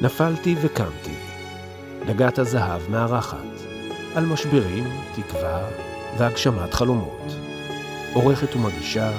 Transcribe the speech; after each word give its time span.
נפלתי 0.00 0.54
וקמתי. 0.62 1.14
דגת 2.06 2.38
הזהב 2.38 2.90
מארחת. 2.90 3.38
על 4.14 4.26
משברים, 4.26 4.84
תקווה 5.14 5.68
והגשמת 6.18 6.74
חלומות. 6.74 7.22
עורכת 8.14 8.56
ומגישה 8.56 9.12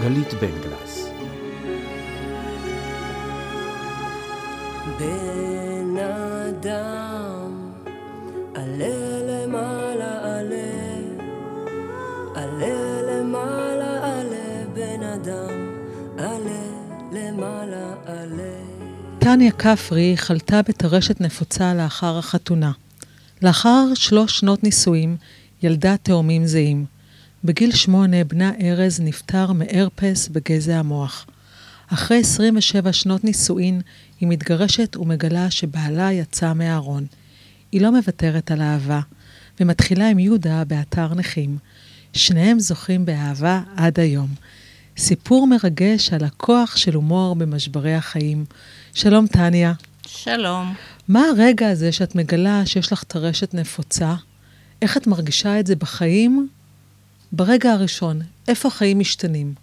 גלית. 0.00 0.34
בן 0.34 0.48
אדם, 0.48 0.86
טניה 19.24 19.52
כפרי 19.52 20.16
חלתה 20.16 20.62
בטרשת 20.62 21.20
נפוצה 21.20 21.74
לאחר 21.74 22.18
החתונה. 22.18 22.72
לאחר 23.42 23.84
שלוש 23.94 24.38
שנות 24.38 24.64
נישואים, 24.64 25.16
ילדה 25.62 25.96
תאומים 25.96 26.46
זהים. 26.46 26.84
בגיל 27.44 27.72
שמונה 27.72 28.24
בנה 28.24 28.52
ארז 28.60 29.00
נפטר 29.00 29.52
מארפס 29.52 30.28
בגזע 30.28 30.78
המוח. 30.78 31.26
אחרי 31.86 32.18
27 32.18 32.92
שנות 32.92 33.24
נישואין, 33.24 33.80
היא 34.20 34.28
מתגרשת 34.28 34.96
ומגלה 34.96 35.50
שבעלה 35.50 36.12
יצא 36.12 36.52
מהארון. 36.52 37.06
היא 37.72 37.80
לא 37.80 37.92
מוותרת 37.92 38.50
על 38.50 38.62
אהבה, 38.62 39.00
ומתחילה 39.60 40.08
עם 40.08 40.18
יהודה 40.18 40.64
באתר 40.64 41.14
נכים. 41.14 41.58
שניהם 42.12 42.60
זוכים 42.60 43.04
באהבה 43.04 43.60
עד 43.76 44.00
היום. 44.00 44.28
סיפור 44.96 45.46
מרגש 45.46 46.12
על 46.12 46.24
הכוח 46.24 46.76
של 46.76 46.94
הומור 46.94 47.36
במשברי 47.36 47.94
החיים. 47.94 48.44
שלום, 48.94 49.26
טניה. 49.26 49.72
שלום. 50.06 50.74
מה 51.08 51.20
הרגע 51.20 51.68
הזה 51.68 51.92
שאת 51.92 52.14
מגלה 52.14 52.66
שיש 52.66 52.92
לך 52.92 53.02
טרשת 53.04 53.54
נפוצה? 53.54 54.14
איך 54.82 54.96
את 54.96 55.06
מרגישה 55.06 55.60
את 55.60 55.66
זה 55.66 55.76
בחיים? 55.76 56.48
ברגע 57.32 57.72
הראשון, 57.72 58.20
איפה 58.48 58.68
החיים 58.68 58.98
משתנים? 58.98 59.54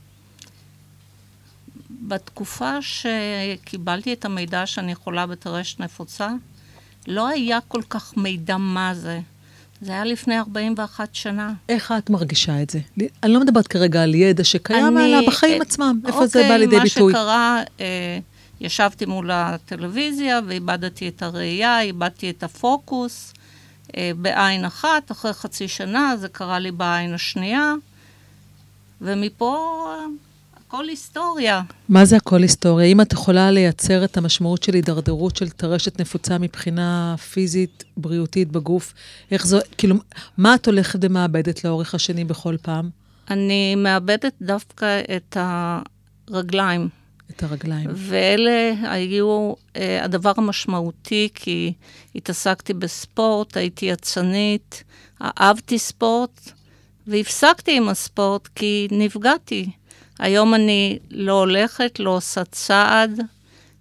בתקופה 1.89 2.77
שקיבלתי 2.81 4.13
את 4.13 4.25
המידע 4.25 4.65
שאני 4.65 4.95
חולה 4.95 5.27
בטרשת 5.27 5.79
נפוצה, 5.79 6.29
לא 7.07 7.27
היה 7.27 7.59
כל 7.67 7.81
כך 7.89 8.17
מידע 8.17 8.57
מה 8.57 8.95
זה. 8.95 9.19
זה 9.81 9.91
היה 9.91 10.05
לפני 10.05 10.37
41 10.39 11.15
שנה. 11.15 11.53
איך 11.69 11.93
את 11.97 12.09
מרגישה 12.09 12.61
את 12.61 12.69
זה? 12.69 12.79
אני 13.23 13.33
לא 13.33 13.39
מדברת 13.39 13.67
כרגע 13.67 14.03
על 14.03 14.15
ידע 14.15 14.43
שקיים, 14.43 14.97
אני, 14.97 15.15
אלא 15.15 15.27
בחיים 15.27 15.55
את, 15.55 15.61
אה, 15.61 15.67
עצמם. 15.67 15.99
איפה 16.05 16.15
אוקיי, 16.17 16.27
זה 16.27 16.43
בא 16.49 16.55
לידי 16.55 16.79
ביטוי? 16.79 17.03
אוקיי, 17.03 17.03
מה 17.03 17.11
שקרה, 17.11 17.63
אה, 17.79 18.19
ישבתי 18.61 19.05
מול 19.05 19.31
הטלוויזיה 19.31 20.39
ואיבדתי 20.47 21.07
את 21.07 21.23
הראייה, 21.23 21.81
איבדתי 21.81 22.29
את 22.29 22.43
הפוקוס 22.43 23.33
אה, 23.97 24.11
בעין 24.17 24.65
אחת, 24.65 25.11
אחרי 25.11 25.33
חצי 25.33 25.67
שנה 25.67 26.17
זה 26.17 26.27
קרה 26.29 26.59
לי 26.59 26.71
בעין 26.71 27.13
השנייה, 27.13 27.73
ומפה 29.01 29.85
הכל 30.69 30.87
היסטוריה. 30.89 31.61
מה 31.89 32.05
זה 32.05 32.17
הכל 32.17 32.41
היסטוריה? 32.41 32.85
אם 32.87 33.01
את 33.01 33.13
יכולה 33.13 33.51
לייצר 33.51 34.03
את 34.03 34.17
המשמעות 34.17 34.63
של 34.63 34.73
הידרדרות 34.73 35.35
של 35.35 35.49
טרשת 35.49 36.01
נפוצה 36.01 36.37
מבחינה 36.37 37.15
פיזית, 37.17 37.83
בריאותית 37.97 38.51
בגוף, 38.51 38.93
איך 39.31 39.47
זו, 39.47 39.57
כאילו, 39.77 39.95
מה 40.37 40.55
את 40.55 40.67
הולכת 40.67 40.99
ומאבדת 41.01 41.63
לאורך 41.63 41.95
השנים 41.95 42.27
בכל 42.27 42.55
פעם? 42.61 42.89
אני 43.29 43.75
מאבדת 43.75 44.33
דווקא 44.41 45.01
את 45.15 45.37
הרגליים. 46.29 46.89
את 47.31 47.43
הרגליים. 47.43 47.89
ואלה 47.93 48.73
היו 48.83 49.53
uh, 49.53 49.79
הדבר 50.01 50.31
המשמעותי, 50.37 51.29
כי 51.35 51.73
התעסקתי 52.15 52.73
בספורט, 52.73 53.57
הייתי 53.57 53.93
אצנית, 53.93 54.83
אהבתי 55.21 55.79
ספורט, 55.79 56.51
והפסקתי 57.07 57.77
עם 57.77 57.89
הספורט 57.89 58.47
כי 58.55 58.87
נפגעתי. 58.91 59.69
היום 60.19 60.53
אני 60.53 60.99
לא 61.11 61.33
הולכת, 61.39 61.99
לא 61.99 62.09
עושה 62.09 62.43
צעד. 62.43 63.19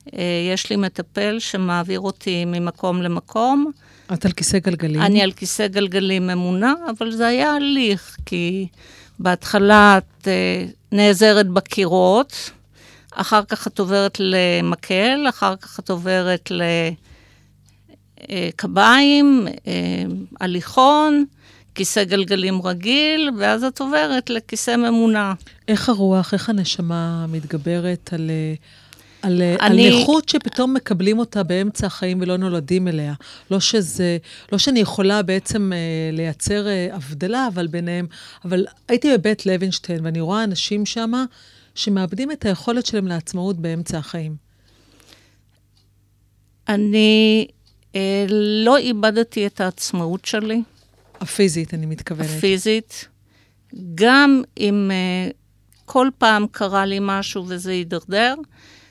Uh, 0.06 0.12
יש 0.54 0.70
לי 0.70 0.76
מטפל 0.76 1.36
שמעביר 1.38 2.00
אותי 2.00 2.44
ממקום 2.44 3.02
למקום. 3.02 3.70
את 4.12 4.26
על 4.26 4.32
כיסא 4.32 4.58
גלגלים? 4.58 5.02
אני 5.02 5.22
על 5.22 5.32
כיסא 5.32 5.66
גלגלים 5.66 6.26
ממונה, 6.26 6.74
אבל 6.90 7.10
זה 7.10 7.26
היה 7.26 7.54
הליך, 7.54 8.16
כי 8.26 8.66
בהתחלה 9.18 9.98
את 9.98 10.24
uh, 10.24 10.28
נעזרת 10.92 11.48
בקירות, 11.48 12.50
אחר 13.12 13.44
כך 13.44 13.66
את 13.66 13.78
עוברת 13.78 14.16
למקל, 14.20 15.26
אחר 15.28 15.56
כך 15.56 15.80
את 15.80 15.90
עוברת 15.90 16.50
לקביים, 18.20 19.48
אה, 19.66 19.72
הליכון, 20.40 21.24
כיסא 21.74 22.04
גלגלים 22.04 22.62
רגיל, 22.62 23.30
ואז 23.38 23.64
את 23.64 23.80
עוברת 23.80 24.30
לכיסא 24.30 24.76
ממונע. 24.76 25.32
איך 25.68 25.88
הרוח, 25.88 26.34
איך 26.34 26.48
הנשמה 26.48 27.26
מתגברת 27.28 28.10
על... 28.12 28.30
על, 29.22 29.42
אני... 29.60 29.88
על 29.88 30.02
נכות 30.02 30.28
שפתאום 30.28 30.74
מקבלים 30.74 31.18
אותה 31.18 31.42
באמצע 31.42 31.86
החיים 31.86 32.20
ולא 32.20 32.36
נולדים 32.36 32.88
אליה. 32.88 33.14
לא 33.50 33.60
שזה, 33.60 34.18
לא 34.52 34.58
שאני 34.58 34.80
יכולה 34.80 35.22
בעצם 35.22 35.72
אה, 35.72 35.78
לייצר 36.12 36.66
אה, 36.66 36.88
הבדלה, 36.92 37.48
אבל 37.54 37.66
ביניהם, 37.66 38.06
אבל 38.44 38.66
הייתי 38.88 39.12
בבית 39.12 39.46
לוינשטיין 39.46 40.04
ואני 40.04 40.20
רואה 40.20 40.44
אנשים 40.44 40.86
שמה 40.86 41.24
שמאבדים 41.74 42.32
את 42.32 42.46
היכולת 42.46 42.86
שלהם 42.86 43.06
לעצמאות 43.06 43.56
באמצע 43.56 43.98
החיים? 43.98 44.36
אני 46.68 47.46
אה, 47.94 48.26
לא 48.64 48.76
איבדתי 48.76 49.46
את 49.46 49.60
העצמאות 49.60 50.24
שלי. 50.24 50.62
הפיזית, 51.20 51.74
אני 51.74 51.86
מתכוונת. 51.86 52.30
הפיזית. 52.30 53.08
גם 53.94 54.42
אם 54.58 54.90
אה, 54.90 55.30
כל 55.88 56.08
פעם 56.18 56.46
קרה 56.50 56.86
לי 56.86 56.98
משהו 57.00 57.44
וזה 57.48 57.70
הידרדר, 57.70 58.34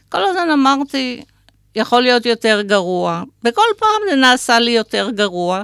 כל 0.09 0.25
הזמן 0.25 0.50
אמרתי, 0.53 1.22
יכול 1.75 2.02
להיות 2.02 2.25
יותר 2.25 2.62
גרוע. 2.62 3.24
וכל 3.44 3.62
פעם 3.80 4.02
זה 4.09 4.16
נעשה 4.16 4.59
לי 4.59 4.72
יותר 4.72 5.09
גרוע. 5.09 5.63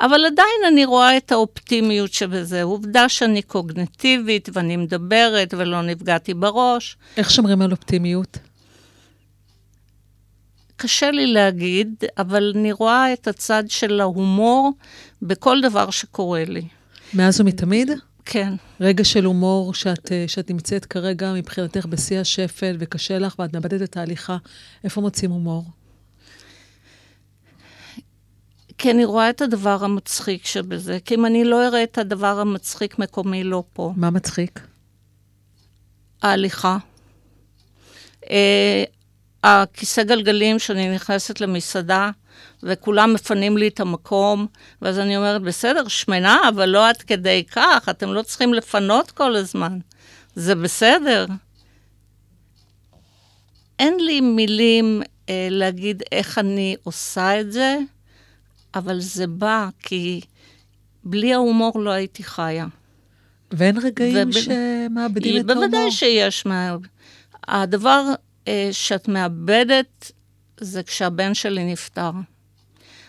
אבל 0.00 0.26
עדיין 0.26 0.60
אני 0.68 0.84
רואה 0.84 1.16
את 1.16 1.32
האופטימיות 1.32 2.12
שבזה. 2.12 2.62
עובדה 2.62 3.08
שאני 3.08 3.42
קוגנטיבית 3.42 4.48
ואני 4.52 4.76
מדברת 4.76 5.54
ולא 5.56 5.82
נפגעתי 5.82 6.34
בראש. 6.34 6.96
איך 7.16 7.30
שומרים 7.30 7.62
על 7.62 7.70
אופטימיות? 7.70 8.38
קשה 10.76 11.10
לי 11.10 11.26
להגיד, 11.26 12.04
אבל 12.18 12.52
אני 12.56 12.72
רואה 12.72 13.12
את 13.12 13.28
הצד 13.28 13.64
של 13.68 14.00
ההומור 14.00 14.72
בכל 15.22 15.60
דבר 15.60 15.90
שקורה 15.90 16.44
לי. 16.44 16.62
מאז 17.14 17.40
ומתמיד? 17.40 17.90
כן. 18.32 18.54
רגע 18.80 19.04
של 19.04 19.24
הומור 19.24 19.74
שאת, 19.74 20.12
שאת 20.26 20.50
נמצאת 20.50 20.84
כרגע 20.84 21.32
מבחינתך 21.32 21.86
בשיא 21.86 22.20
השפל 22.20 22.76
וקשה 22.78 23.18
לך 23.18 23.38
ואת 23.38 23.54
מאבדת 23.54 23.82
את 23.82 23.96
ההליכה, 23.96 24.36
איפה 24.84 25.00
מוצאים 25.00 25.30
הומור? 25.30 25.64
כי 28.78 28.90
אני 28.90 29.04
רואה 29.04 29.30
את 29.30 29.40
הדבר 29.40 29.84
המצחיק 29.84 30.46
שבזה, 30.46 30.98
כי 31.04 31.14
אם 31.14 31.26
אני 31.26 31.44
לא 31.44 31.66
אראה 31.66 31.82
את 31.82 31.98
הדבר 31.98 32.40
המצחיק, 32.40 32.98
מקומי 32.98 33.44
לא 33.44 33.64
פה. 33.72 33.92
מה 33.96 34.10
מצחיק? 34.10 34.60
ההליכה. 36.22 36.78
אה, 38.30 38.84
הכיסא 39.44 40.02
גלגלים, 40.02 40.58
שאני 40.58 40.94
נכנסת 40.94 41.40
למסעדה, 41.40 42.10
וכולם 42.62 43.14
מפנים 43.14 43.56
לי 43.58 43.68
את 43.68 43.80
המקום, 43.80 44.46
ואז 44.82 44.98
אני 44.98 45.16
אומרת, 45.16 45.42
בסדר, 45.42 45.88
שמנה, 45.88 46.38
אבל 46.48 46.66
לא 46.66 46.88
עד 46.88 46.96
כדי 46.96 47.44
כך, 47.52 47.88
אתם 47.90 48.12
לא 48.12 48.22
צריכים 48.22 48.54
לפנות 48.54 49.10
כל 49.10 49.36
הזמן. 49.36 49.78
זה 50.34 50.54
בסדר. 50.54 51.26
אין 53.78 53.96
לי 54.00 54.20
מילים 54.20 55.02
אה, 55.28 55.48
להגיד 55.50 56.02
איך 56.12 56.38
אני 56.38 56.76
עושה 56.84 57.40
את 57.40 57.52
זה. 57.52 57.78
אבל 58.74 59.00
זה 59.00 59.26
בא 59.26 59.68
כי 59.82 60.20
בלי 61.04 61.34
ההומור 61.34 61.80
לא 61.80 61.90
הייתי 61.90 62.24
חיה. 62.24 62.66
ואין 63.52 63.78
רגעים 63.78 64.28
וב... 64.28 64.32
שמאבדים 64.32 65.40
את 65.40 65.50
ההומור? 65.50 65.66
בוודאי 65.66 65.90
שיש. 65.90 66.46
מה... 66.46 66.76
הדבר 67.48 68.04
שאת 68.72 69.08
מאבדת 69.08 70.12
זה 70.60 70.82
כשהבן 70.82 71.34
שלי 71.34 71.72
נפטר. 71.72 72.10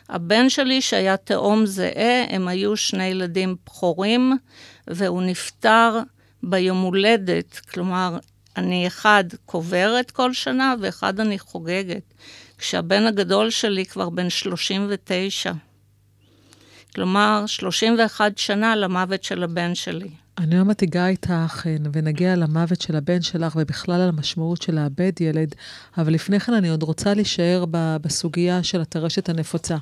הבן 0.10 0.50
שלי, 0.50 0.82
שהיה 0.82 1.18
תאום 1.18 1.66
זהה, 1.66 2.26
הם 2.30 2.48
היו 2.48 2.78
שני 2.78 3.06
ילדים 3.06 3.56
בכורים, 3.66 4.38
והוא 4.88 5.22
נפטר 5.22 6.00
ביום 6.44 6.82
הולדת. 6.82 7.60
כלומר, 7.60 8.18
אני 8.58 8.88
אחד 8.88 9.24
קוברת 9.46 10.12
כל 10.12 10.34
שנה, 10.34 10.76
ואחד 10.82 11.20
אני 11.20 11.40
חוגגת. 11.40 12.14
כשהבן 12.58 13.06
הגדול 13.06 13.50
שלי 13.50 13.86
כבר 13.86 14.10
בן 14.10 14.30
39. 14.30 15.52
כלומר, 16.96 17.44
31 17.48 18.38
שנה 18.38 18.76
למוות 18.76 19.24
של 19.24 19.44
הבן 19.44 19.76
שלי. 19.76 20.10
אני 20.42 20.64
מעט 20.64 20.84
אגע 20.84 21.08
איתך 21.08 21.68
אה, 21.68 21.76
ונגיע 21.94 22.36
למוות 22.36 22.82
של 22.82 22.96
הבן 22.96 23.22
שלך 23.22 23.56
ובכלל 23.56 24.02
על 24.02 24.10
המשמעות 24.10 24.62
של 24.62 24.76
לאבד 24.76 25.12
ילד, 25.20 25.56
אבל 25.98 26.14
לפני 26.14 26.40
כן 26.40 26.54
אני 26.54 26.70
עוד 26.70 26.84
רוצה 26.84 27.14
להישאר 27.14 27.66
בסוגיה 27.72 28.64
של 28.64 28.82
הטרשת 28.82 29.30
הנפוצה. 29.30 29.78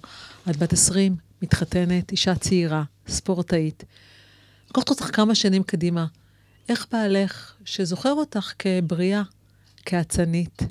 את 0.49 0.57
בת 0.57 0.73
20, 0.73 1.15
מתחתנת, 1.41 2.11
אישה 2.11 2.35
צעירה, 2.35 2.83
ספורטאית. 3.07 3.83
לקחת 4.69 4.89
אותך 4.89 5.09
כמה 5.13 5.35
שנים 5.35 5.63
קדימה. 5.63 6.05
איך 6.69 6.87
בעלך, 6.91 7.53
שזוכר 7.65 8.13
אותך 8.13 8.53
כבריאה, 8.59 9.21
כאצנית, 9.85 10.61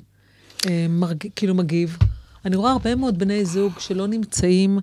אה, 0.67 0.85
מרג... 0.89 1.25
כאילו 1.35 1.55
מגיב, 1.55 1.97
אני 2.45 2.55
רואה 2.55 2.71
הרבה 2.71 2.95
מאוד 2.95 3.19
בני 3.19 3.45
זוג 3.45 3.79
שלא 3.79 4.07
נמצאים 4.07 4.79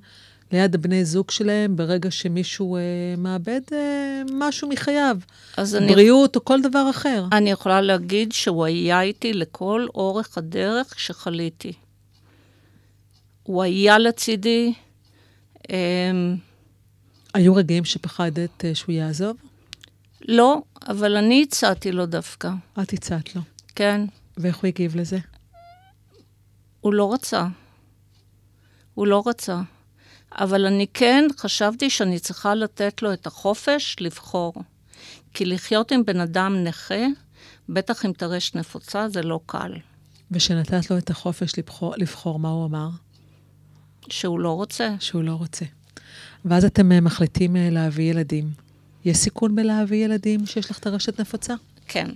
ליד 0.53 0.75
הבני 0.75 1.05
זוג 1.05 1.31
שלהם 1.31 1.77
ברגע 1.77 2.11
שמישהו 2.11 2.77
אה, 2.77 2.81
מאבד 3.19 3.61
אה, 3.73 4.23
משהו 4.33 4.69
מחייו. 4.69 5.19
אז 5.57 5.75
אני, 5.75 5.93
בריאות 5.93 6.37
או 6.37 6.45
כל 6.45 6.63
דבר 6.63 6.91
אחר. 6.91 7.25
אני 7.33 7.51
יכולה 7.51 7.81
להגיד 7.81 8.33
שהוא 8.33 8.65
היה 8.65 9.03
איתי 9.03 9.33
לכל 9.33 9.87
אורך 9.95 10.39
הדרך 10.39 10.95
כשחליתי. 10.95 11.73
הוא 13.43 13.63
היה 13.63 13.99
לצידי. 13.99 14.73
אמ, 15.71 16.37
היו 17.35 17.55
רגעים 17.55 17.85
שפחדת 17.85 18.65
אה, 18.65 18.75
שהוא 18.75 18.93
יעזוב? 18.93 19.37
לא, 20.29 20.63
אבל 20.89 21.17
אני 21.17 21.43
הצעתי 21.49 21.93
לו 21.93 22.07
דווקא, 22.07 22.51
את 22.83 22.93
הצעת 22.93 23.37
לו. 23.37 23.43
כן. 23.75 24.01
ואיך 24.37 24.57
הוא 24.57 24.69
הגיב 24.69 24.97
לזה? 24.97 25.19
הוא 26.81 26.95
לא 26.95 27.13
רצה. 27.13 27.47
הוא 28.95 29.07
לא 29.07 29.23
רצה. 29.27 29.61
אבל 30.32 30.67
אני 30.67 30.87
כן 30.94 31.25
חשבתי 31.38 31.90
שאני 31.90 32.19
צריכה 32.19 32.55
לתת 32.55 33.02
לו 33.02 33.12
את 33.12 33.26
החופש 33.26 33.96
לבחור. 34.00 34.55
כי 35.34 35.44
לחיות 35.44 35.93
עם 35.93 36.05
בן 36.05 36.20
אדם 36.20 36.64
נכה, 36.64 37.05
בטח 37.69 38.05
עם 38.05 38.12
טרשת 38.12 38.55
נפוצה, 38.56 39.08
זה 39.08 39.23
לא 39.23 39.40
קל. 39.46 39.73
ושנתת 40.31 40.90
לו 40.90 40.99
את 40.99 41.11
החופש 41.11 41.58
לבחור, 41.58 41.94
לבחור 41.96 42.38
מה 42.38 42.49
הוא 42.49 42.67
אמר? 42.67 42.88
שהוא 44.11 44.40
לא 44.40 44.52
רוצה. 44.52 44.94
שהוא 45.00 45.23
לא 45.23 45.32
רוצה. 45.32 45.64
ואז 46.44 46.64
אתם 46.64 46.93
אה, 46.93 47.00
מחליטים 47.00 47.56
אה, 47.56 47.69
להביא 47.70 48.11
ילדים. 48.11 48.50
יש 49.05 49.17
סיכון 49.17 49.55
בלהביא 49.55 50.05
ילדים 50.05 50.46
שיש 50.46 50.70
לך 50.70 50.78
טרשת 50.78 51.20
נפוצה? 51.20 51.55
כן. 51.88 52.11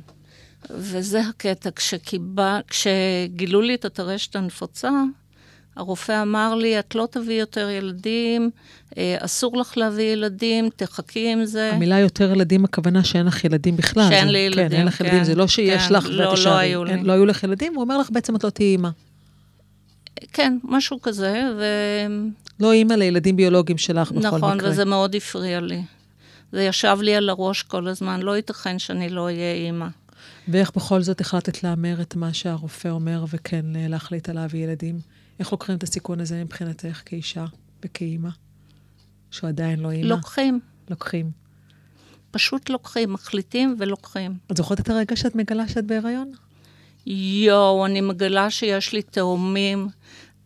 וזה 0.71 1.21
הקטע, 1.21 1.71
כשקיבה, 1.77 2.61
כשגילו 2.69 3.61
לי 3.61 3.75
את 3.75 3.85
הטרשת 3.85 4.37
הנפוצה, 4.37 4.91
הרופא 5.77 6.23
אמר 6.23 6.55
לי, 6.55 6.79
את 6.79 6.95
לא 6.95 7.09
תביא 7.11 7.41
יותר 7.41 7.69
ילדים, 7.69 8.51
אה, 8.99 9.17
אסור 9.19 9.57
לך 9.57 9.77
להביא 9.77 10.13
ילדים, 10.13 10.69
תחכי 10.77 11.33
עם 11.33 11.45
זה. 11.45 11.73
המילה 11.73 11.99
יותר 11.99 12.33
ילדים, 12.33 12.65
הכוונה 12.65 13.05
שאין 13.05 13.27
לך 13.27 13.45
ילדים 13.45 13.77
בכלל. 13.77 14.09
שאין 14.11 14.29
לי 14.29 14.39
ילדים, 14.39 14.69
כן, 14.69 14.77
אין 14.77 14.87
לך 14.87 14.99
כן, 14.99 15.05
ילדים, 15.05 15.25
זה 15.25 15.35
לא 15.35 15.47
שיש 15.47 15.87
כן. 15.87 15.95
לך 15.95 16.07
לא, 16.11 16.29
ואת 16.29 16.39
לא. 16.45 16.51
היו 16.51 16.85
לי. 16.85 17.03
לא 17.03 17.13
היו 17.13 17.27
לך 17.27 17.43
ילדים, 17.43 17.75
הוא 17.75 17.83
אומר 17.83 17.99
לך, 17.99 18.11
בעצם 18.11 18.37
את 18.37 18.45
לא 18.45 18.51
תהיי 18.51 18.73
אימא. 18.73 18.89
כן, 20.33 20.59
משהו 20.65 21.03
כזה, 21.03 21.43
ו... 21.59 21.65
לא 22.61 22.73
אימא 22.73 22.93
לילדים 22.93 23.37
ביולוגיים 23.37 23.79
שלך 23.79 24.13
בכל 24.13 24.21
נכון, 24.21 24.57
מקרה. 24.57 24.71
וזה 24.71 24.85
מאוד 24.85 25.15
הפריע 25.15 25.61
לי. 25.61 25.83
זה 26.53 26.63
ישב 26.63 26.99
לי 27.01 27.15
על 27.15 27.29
הראש 27.29 27.63
כל 27.63 27.89
הזמן, 27.89 28.21
לא 28.21 28.37
ייתכן 28.37 28.79
שאני 28.79 29.09
לא 29.09 29.25
אהיה 29.25 29.55
אימא. 29.55 29.87
ואיך 30.49 30.71
בכל 30.77 31.03
זאת 31.03 31.21
החלטת 31.21 31.63
להמר 31.63 32.01
את 32.01 32.17
מה 32.17 32.35
שהרופא 32.35 32.89
אומר, 32.89 33.25
וכן 33.29 33.77
אה, 33.77 33.89
להחליט 33.89 34.29
על 34.29 34.35
להביא 34.35 34.65
ילדים? 34.65 34.99
איך 35.41 35.53
לוקחים 35.53 35.77
את 35.77 35.83
הסיכון 35.83 36.21
הזה 36.21 36.45
מבחינתך 36.45 37.03
כאישה 37.07 37.45
וכאימא? 37.85 38.29
שהוא 39.31 39.49
עדיין 39.49 39.81
לא 39.81 39.91
אימא? 39.91 40.07
לוקחים, 40.07 40.61
לוקחים. 40.91 41.31
פשוט 42.31 42.71
לוקחים, 42.71 43.13
מחליטים 43.13 43.77
ולוקחים. 43.79 44.35
את 44.53 44.57
זוכרת 44.57 44.81
את 44.81 44.91
הרגע 44.91 45.17
שאת 45.17 45.35
מגלה 45.35 45.69
שאת 45.69 45.85
בהיריון? 45.85 46.33
יואו, 47.07 47.87
אני 47.87 48.01
מגלה 48.01 48.51
שיש 48.51 48.93
לי 48.93 49.03
תאומים, 49.03 49.89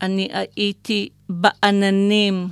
אני 0.02 0.28
הייתי 0.56 1.08
בעננים, 1.28 2.48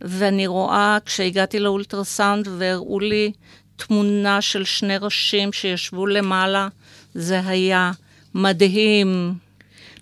ואני 0.00 0.46
רואה, 0.46 0.98
כשהגעתי 1.04 1.60
לאולטרסאונד 1.60 2.48
והראו 2.58 3.00
לי 3.00 3.32
תמונה 3.76 4.40
של 4.40 4.64
שני 4.64 4.96
ראשים 4.96 5.52
שישבו 5.52 6.06
למעלה, 6.06 6.68
זה 7.14 7.40
היה 7.46 7.92
מדהים. 8.34 9.34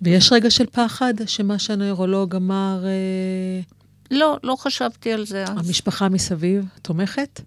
ויש 0.03 0.31
רגע 0.31 0.49
של 0.49 0.65
פחד, 0.65 1.13
שמה 1.25 1.59
שהנוירולוג 1.59 2.35
אמר, 2.35 2.83
אה, 2.85 3.61
לא, 4.11 4.37
לא 4.43 4.55
חשבתי 4.55 5.13
על 5.13 5.25
זה 5.25 5.43
אז. 5.43 5.67
המשפחה 5.67 6.09
מסביב 6.09 6.65
תומכת? 6.81 7.41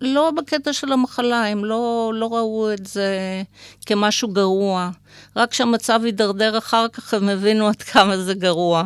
לא 0.00 0.32
בקטע 0.36 0.72
של 0.72 0.92
המחלה, 0.92 1.46
הם 1.46 1.64
לא, 1.64 2.12
לא 2.14 2.34
ראו 2.34 2.72
את 2.72 2.86
זה 2.86 3.42
כמשהו 3.86 4.28
גרוע. 4.28 4.90
רק 5.36 5.50
כשהמצב 5.50 6.00
הידרדר 6.04 6.58
אחר 6.58 6.86
כך, 6.92 7.14
הם 7.14 7.28
הבינו 7.28 7.68
עד 7.68 7.82
כמה 7.82 8.16
זה 8.16 8.34
גרוע. 8.34 8.84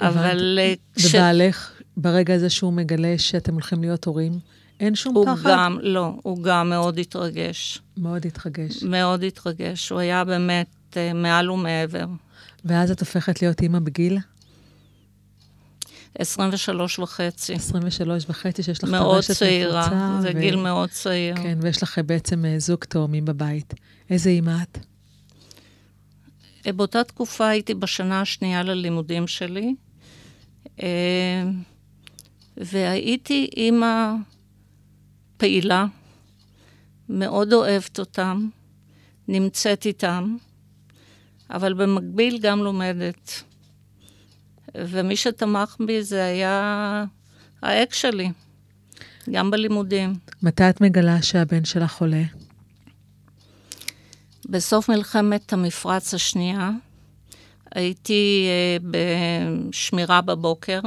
אבל 0.00 0.58
אה, 0.62 0.74
כש... 0.94 1.14
ובעלך, 1.14 1.72
ברגע 1.96 2.34
הזה 2.34 2.50
שהוא 2.50 2.72
מגלה 2.72 3.14
שאתם 3.18 3.52
הולכים 3.52 3.80
להיות 3.80 4.04
הורים, 4.04 4.38
אין 4.80 4.94
שום 4.94 5.14
הוא 5.14 5.26
פחד? 5.26 5.50
גם, 5.50 5.78
לא, 5.82 6.14
הוא 6.22 6.42
גם 6.42 6.68
מאוד 6.68 6.98
התרגש. 6.98 7.78
מאוד 7.96 8.26
התרגש. 8.26 8.82
מאוד 8.82 9.22
התרגש. 9.22 9.90
הוא 9.90 9.98
היה 9.98 10.24
באמת 10.24 10.66
אה, 10.96 11.12
מעל 11.12 11.50
ומעבר. 11.50 12.06
ואז 12.64 12.90
את 12.90 13.00
הופכת 13.00 13.42
להיות 13.42 13.62
אימא 13.62 13.78
בגיל 13.78 14.18
23 16.18 16.98
וחצי. 16.98 17.54
23 17.54 18.24
וחצי, 18.28 18.62
שיש 18.62 18.84
לך 18.84 18.90
מאוד 18.90 19.14
טרשת 19.14 19.32
צעירה, 19.38 19.80
נפוצה, 19.80 20.18
זה 20.20 20.30
ו- 20.34 20.40
גיל 20.40 20.56
מאוד 20.56 20.90
צעיר. 20.90 21.36
כן, 21.36 21.58
ויש 21.62 21.82
לך 21.82 22.00
בעצם 22.06 22.44
אה, 22.44 22.58
זוג 22.58 22.84
תאומים 22.84 23.24
בבית. 23.24 23.74
איזה 24.10 24.30
אימא 24.30 24.56
את? 24.62 24.78
אה, 26.66 26.72
באותה 26.72 27.04
תקופה 27.04 27.48
הייתי 27.48 27.74
בשנה 27.74 28.20
השנייה 28.20 28.62
ללימודים 28.62 29.26
שלי, 29.26 29.74
אה, 30.82 30.88
והייתי 32.56 33.50
אימא 33.56 34.12
פעילה, 35.36 35.86
מאוד 37.08 37.52
אוהבת 37.52 37.98
אותם, 37.98 38.48
נמצאת 39.28 39.86
איתם, 39.86 40.36
אבל 41.52 41.74
במקביל 41.74 42.38
גם 42.38 42.58
לומדת. 42.58 43.42
ומי 44.74 45.16
שתמך 45.16 45.76
בי 45.86 46.02
זה 46.02 46.24
היה 46.24 47.04
האקס 47.62 47.96
שלי, 47.96 48.30
גם 49.30 49.50
בלימודים. 49.50 50.14
מתי 50.42 50.70
את 50.70 50.80
מגלה 50.80 51.22
שהבן 51.22 51.64
שלך 51.64 51.92
חולה? 51.92 52.22
בסוף 54.48 54.88
מלחמת 54.88 55.52
המפרץ 55.52 56.14
השנייה, 56.14 56.70
הייתי 57.74 58.46
אה, 58.48 58.76
בשמירה 58.90 60.20
בבוקר, 60.20 60.80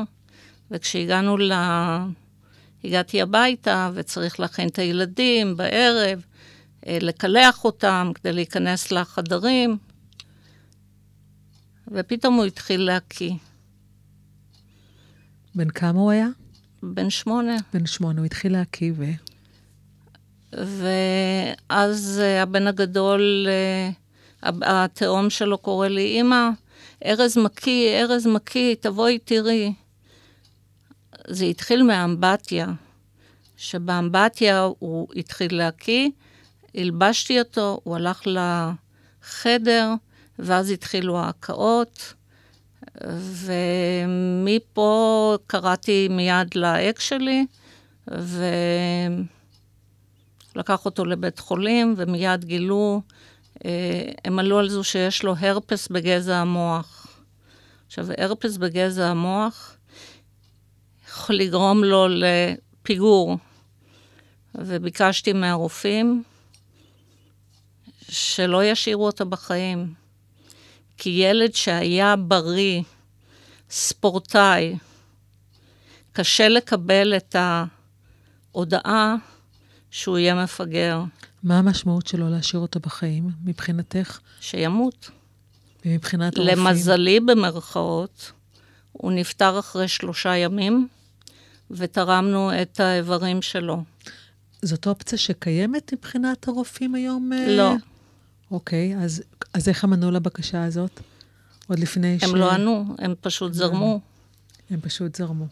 וכשהגענו 0.71 1.37
ל... 1.37 1.51
הגעתי 2.83 3.21
הביתה 3.21 3.89
וצריך 3.93 4.39
להכין 4.39 4.67
את 4.67 4.79
הילדים 4.79 5.57
בערב, 5.57 6.21
אה, 6.87 6.97
לקלח 7.01 7.63
אותם 7.63 8.11
כדי 8.15 8.33
להיכנס 8.33 8.91
לחדרים, 8.91 9.77
ופתאום 11.87 12.35
הוא 12.35 12.45
התחיל 12.45 12.81
להקיא. 12.81 13.31
בן 15.55 15.69
כמה 15.69 15.99
הוא 15.99 16.11
היה? 16.11 16.27
בן 16.83 17.09
שמונה. 17.09 17.57
בן 17.73 17.85
שמונה, 17.85 18.19
הוא 18.19 18.25
התחיל 18.25 18.51
להקיא 18.51 18.91
ו... 18.95 19.03
ואז 20.53 22.21
אה, 22.23 22.41
הבן 22.41 22.67
הגדול, 22.67 23.47
אה, 23.47 23.89
התאום 24.61 25.29
שלו 25.29 25.57
קורא 25.57 25.87
לי, 25.87 26.21
אמא, 26.21 26.49
ארז 27.05 27.37
מקיא, 27.37 28.01
ארז 28.01 28.27
מקיא, 28.27 28.75
תבואי 28.79 29.19
תראי. 29.19 29.73
זה 31.27 31.45
התחיל 31.45 31.83
מהאמבטיה, 31.83 32.67
שבאמבטיה 33.57 34.61
הוא 34.79 35.07
התחיל 35.15 35.57
להקיא, 35.57 36.09
הלבשתי 36.75 37.39
אותו, 37.39 37.79
הוא 37.83 37.95
הלך 37.95 38.21
לחדר, 38.25 39.93
ואז 40.39 40.69
התחילו 40.69 41.17
ההקאות, 41.17 42.13
ומפה 43.45 45.37
קראתי 45.47 46.07
מיד 46.11 46.55
לאקס 46.55 47.03
שלי, 47.03 47.45
ו... 48.11 48.45
לקח 50.55 50.85
אותו 50.85 51.05
לבית 51.05 51.39
חולים, 51.39 51.93
ומיד 51.97 52.45
גילו, 52.45 53.01
אה, 53.65 54.11
הם 54.25 54.39
עלו 54.39 54.59
על 54.59 54.69
זה 54.69 54.83
שיש 54.83 55.23
לו 55.23 55.35
הרפס 55.39 55.87
בגזע 55.87 56.37
המוח. 56.37 57.07
עכשיו, 57.87 58.05
הרפס 58.17 58.57
בגזע 58.57 59.07
המוח 59.07 59.77
יכול 61.09 61.35
לגרום 61.35 61.83
לו 61.83 62.07
לפיגור, 62.09 63.37
וביקשתי 64.55 65.33
מהרופאים 65.33 66.23
שלא 68.09 68.63
ישאירו 68.63 69.05
אותו 69.05 69.25
בחיים. 69.25 70.04
כי 70.97 71.09
ילד 71.09 71.55
שהיה 71.55 72.15
בריא, 72.15 72.81
ספורטאי, 73.69 74.75
קשה 76.11 76.47
לקבל 76.49 77.13
את 77.17 77.35
ההודעה 78.53 79.15
שהוא 79.91 80.17
יהיה 80.17 80.43
מפגר, 80.43 81.03
מה 81.43 81.59
המשמעות 81.59 82.07
שלו 82.07 82.29
להשאיר 82.29 82.61
אותו 82.61 82.79
בחיים, 82.79 83.29
מבחינתך 83.45 84.19
שימות. 84.41 85.09
ומבחינת 85.85 86.37
הרופאים? 86.37 86.57
למזלי, 86.57 87.19
במרכאות, 87.19 88.31
הוא 88.91 89.11
נפטר 89.11 89.59
אחרי 89.59 89.87
שלושה 89.87 90.37
ימים, 90.37 90.87
ותרמנו 91.71 92.51
את 92.61 92.79
האיברים 92.79 93.41
שלו. 93.41 93.83
זאת 94.61 94.87
אופציה 94.87 95.17
שקיימת 95.17 95.93
מבחינת 95.93 96.47
הרופאים 96.47 96.95
היום? 96.95 97.33
אה? 97.33 97.45
לא. 97.47 97.73
אוקיי, 98.51 98.95
אז, 98.97 99.23
אז 99.53 99.69
איך 99.69 99.83
הם 99.83 99.93
ענו 99.93 100.11
לבקשה 100.11 100.63
הזאת? 100.63 100.99
עוד 101.67 101.79
לפני 101.79 102.19
ש... 102.19 102.23
הם 102.23 102.35
לא 102.35 102.51
ענו, 102.51 102.95
הם 102.99 103.13
פשוט 103.21 103.53
זרמו. 103.53 103.99
הם 104.69 104.79
פשוט 104.81 105.15
זרמו. 105.15 105.45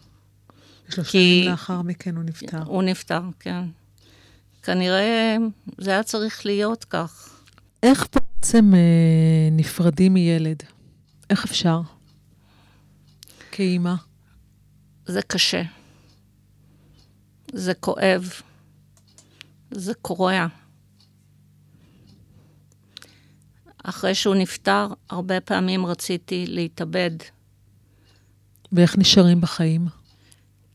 שלושה 0.89 1.11
כי- 1.11 1.17
ימים 1.17 1.49
לאחר 1.51 1.81
מכן 1.81 2.15
הוא 2.15 2.23
נפטר. 2.23 2.63
הוא 2.63 2.83
נפטר, 2.83 3.21
כן. 3.39 3.63
כנראה 4.63 5.35
זה 5.77 5.91
היה 5.91 6.03
צריך 6.03 6.45
להיות 6.45 6.83
כך. 6.83 7.29
איך 7.83 8.07
בעצם 8.15 8.71
אה, 8.75 8.79
נפרדים 9.51 10.13
מילד? 10.13 10.63
איך 11.29 11.43
אפשר? 11.45 11.81
כאימא. 13.51 13.93
זה 15.05 15.21
קשה. 15.21 15.61
זה 17.53 17.73
כואב. 17.73 18.29
זה 19.71 19.93
קורע. 20.01 20.47
אחרי 23.83 24.15
שהוא 24.15 24.35
נפטר, 24.35 24.87
הרבה 25.09 25.41
פעמים 25.41 25.85
רציתי 25.85 26.45
להתאבד, 26.47 27.11
ואיך 28.71 28.97
נשארים 28.97 29.41
בחיים? 29.41 29.87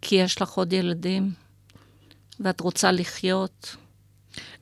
כי 0.03 0.15
יש 0.15 0.43
לך 0.43 0.50
עוד 0.50 0.73
ילדים, 0.73 1.33
ואת 2.41 2.61
רוצה 2.61 2.93
לחיות. 2.93 3.77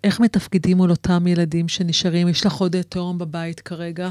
איך 0.04 0.20
מתפקדים 0.20 0.76
מול 0.76 0.90
אותם 0.90 1.26
ילדים 1.26 1.68
שנשארים? 1.68 2.28
יש 2.28 2.46
לך 2.46 2.52
עוד 2.52 2.82
תהום 2.82 3.18
בבית 3.18 3.60
כרגע. 3.60 4.10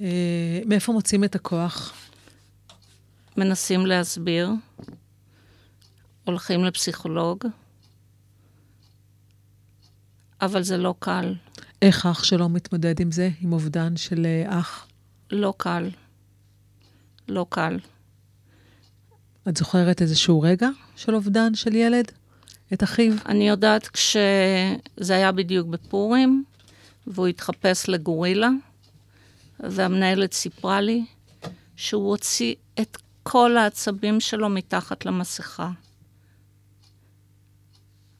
אה, 0.00 0.60
מאיפה 0.66 0.92
מוצאים 0.92 1.24
את 1.24 1.34
הכוח? 1.34 1.92
מנסים 3.36 3.86
להסביר, 3.86 4.50
הולכים 6.24 6.64
לפסיכולוג, 6.64 7.44
אבל 10.40 10.62
זה 10.62 10.76
לא 10.76 10.94
קל. 10.98 11.34
איך 11.82 12.06
אח 12.06 12.24
שלו 12.24 12.48
מתמודד 12.48 13.00
עם 13.00 13.12
זה, 13.12 13.30
עם 13.40 13.52
אובדן 13.52 13.96
של 13.96 14.26
אה, 14.26 14.58
אח? 14.58 14.86
לא 15.30 15.54
קל. 15.56 15.90
לא 17.28 17.46
קל. 17.48 17.78
את 19.48 19.56
זוכרת 19.56 20.02
איזשהו 20.02 20.40
רגע 20.40 20.68
של 20.96 21.14
אובדן 21.14 21.54
של 21.54 21.76
ילד? 21.76 22.12
את 22.72 22.82
אחיו? 22.82 23.12
אני 23.26 23.48
יודעת 23.48 23.88
כשזה 23.88 25.14
היה 25.14 25.32
בדיוק 25.32 25.66
בפורים, 25.66 26.44
והוא 27.06 27.26
התחפש 27.26 27.88
לגורילה, 27.88 28.48
והמנהלת 29.60 30.32
סיפרה 30.32 30.80
לי 30.80 31.04
שהוא 31.76 32.10
הוציא 32.10 32.54
את 32.80 32.96
כל 33.22 33.56
העצבים 33.56 34.20
שלו 34.20 34.48
מתחת 34.48 35.06
למסכה. 35.06 35.70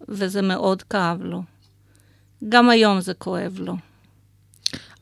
וזה 0.08 0.42
מאוד 0.42 0.82
כאב 0.82 1.22
לו. 1.22 1.42
גם 2.49 2.71
היום 2.71 3.00
זה 3.00 3.14
כואב 3.14 3.59
לו. 3.59 3.76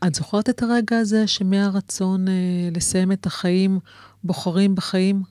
את 0.06 0.14
זוכרת 0.14 0.48
את 0.48 0.62
הרגע 0.62 0.98
הזה 0.98 1.26
שמהרצון 1.26 2.28
אה, 2.28 2.32
לסיים 2.74 3.12
את 3.12 3.26
החיים, 3.26 3.80
בוחרים 4.24 4.74
בחיים? 4.74 5.22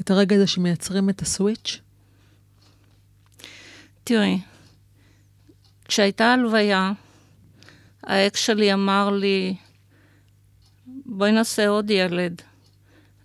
את 0.00 0.10
הרגע 0.10 0.36
הזה 0.36 0.46
שמייצרים 0.46 1.10
את 1.10 1.22
הסוויץ'? 1.22 1.80
תראי, 4.04 4.40
כשהייתה 5.84 6.32
הלוויה, 6.32 6.92
האקס 8.02 8.40
שלי 8.40 8.72
אמר 8.72 9.10
לי, 9.10 9.56
בואי 10.86 11.32
נעשה 11.32 11.68
עוד 11.68 11.90
ילד. 11.90 12.42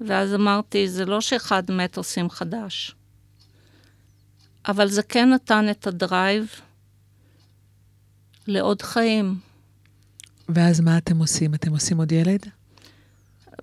ואז 0.01 0.33
אמרתי, 0.33 0.89
זה 0.89 1.05
לא 1.05 1.21
שאחד 1.21 1.71
מת 1.71 1.97
עושים 1.97 2.29
חדש. 2.29 2.95
אבל 4.67 4.87
זה 4.89 5.03
כן 5.03 5.29
נתן 5.33 5.69
את 5.69 5.87
הדרייב 5.87 6.47
לעוד 8.47 8.81
חיים. 8.81 9.39
ואז 10.49 10.79
מה 10.79 10.97
אתם 10.97 11.19
עושים? 11.19 11.53
אתם 11.53 11.71
עושים 11.71 11.97
עוד 11.97 12.11
ילד? 12.11 12.45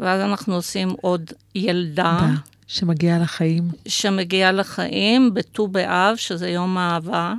ואז 0.00 0.20
אנחנו 0.20 0.54
עושים 0.54 0.90
עוד 1.00 1.30
ילדה 1.54 2.18
בה, 2.20 2.34
שמגיע 2.66 3.18
לחיים, 3.18 3.68
שמגיעה 3.88 4.52
לחיים 4.52 5.34
בט"ו 5.34 5.68
באב, 5.68 6.16
שזה 6.16 6.48
יום 6.48 6.78
האהבה. 6.78 7.34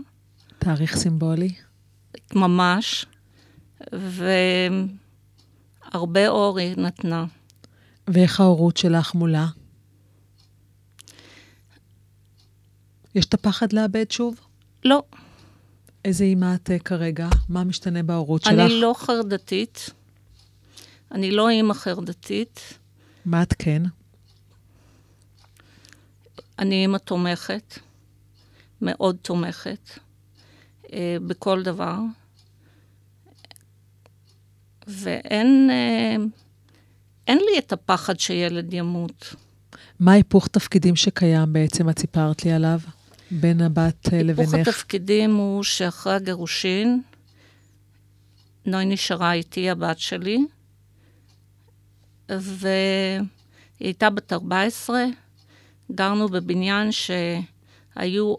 תאריך 0.60 0.96
סימבולי. 0.98 1.54
ממש, 2.36 3.06
והרבה 5.94 6.28
אור 6.28 6.60
היא 6.60 6.78
נתנה. 6.78 7.26
ואיך 8.08 8.40
ההורות 8.40 8.78
שלך 8.78 9.16
מולה? 9.16 9.48
יש 13.16 13.26
את 13.26 13.34
הפחד 13.34 13.74
לאבד 13.74 14.12
שוב? 14.12 14.40
לא, 14.86 15.04
איזה 16.06 16.24
אימא 16.24 16.56
את 16.56 16.72
אה, 16.72 16.80
כרגע? 16.80 17.28
מה 17.50 17.64
משתנה 17.64 18.04
בהורות 18.04 18.42
שלך? 18.42 18.54
אני 18.54 18.82
לא 18.82 18.94
חרדתית. 18.98 19.90
אני 21.12 21.32
לא 21.32 21.50
אימא 21.50 21.74
חרדתית. 21.74 22.60
מה 23.26 23.44
את 23.44 23.54
כן? 23.60 23.84
אני 26.60 26.82
אימא 26.82 26.98
תומכת, 26.98 27.80
מאוד 28.82 29.16
תומכת, 29.22 29.90
אה, 30.94 31.18
בכל 31.28 31.64
דבר. 31.64 31.98
ואין 34.88 35.70
אה, 35.72 36.16
אין 37.28 37.38
לי 37.38 37.60
את 37.60 37.74
הפחד 37.74 38.20
שילד 38.20 38.74
ימות. 38.74 39.36
מה 40.00 40.12
היפוך 40.12 40.48
תפקידים 40.48 40.96
שקיים 40.96 41.54
בעצם, 41.54 41.90
את 41.90 42.00
סיפרת 42.00 42.46
לי 42.46 42.52
עליו, 42.52 42.80
בין 43.40 43.62
הבת 43.62 44.14
אה, 44.14 44.24
לבינך? 44.24 44.54
היפוך 44.54 44.68
התפקידים 44.68 45.36
הוא 45.36 45.64
שאחרי 45.64 46.14
הגירושין, 46.14 47.02
נוי 48.66 48.86
נשארה 48.86 49.34
איתי, 49.34 49.70
הבת 49.70 50.00
שלי, 50.00 50.38
והיא 52.30 53.26
הייתה 53.80 54.10
בת 54.10 54.34
14, 54.34 55.06
גרנו 55.92 56.30
בבניין 56.30 56.90
שהיו 56.92 58.36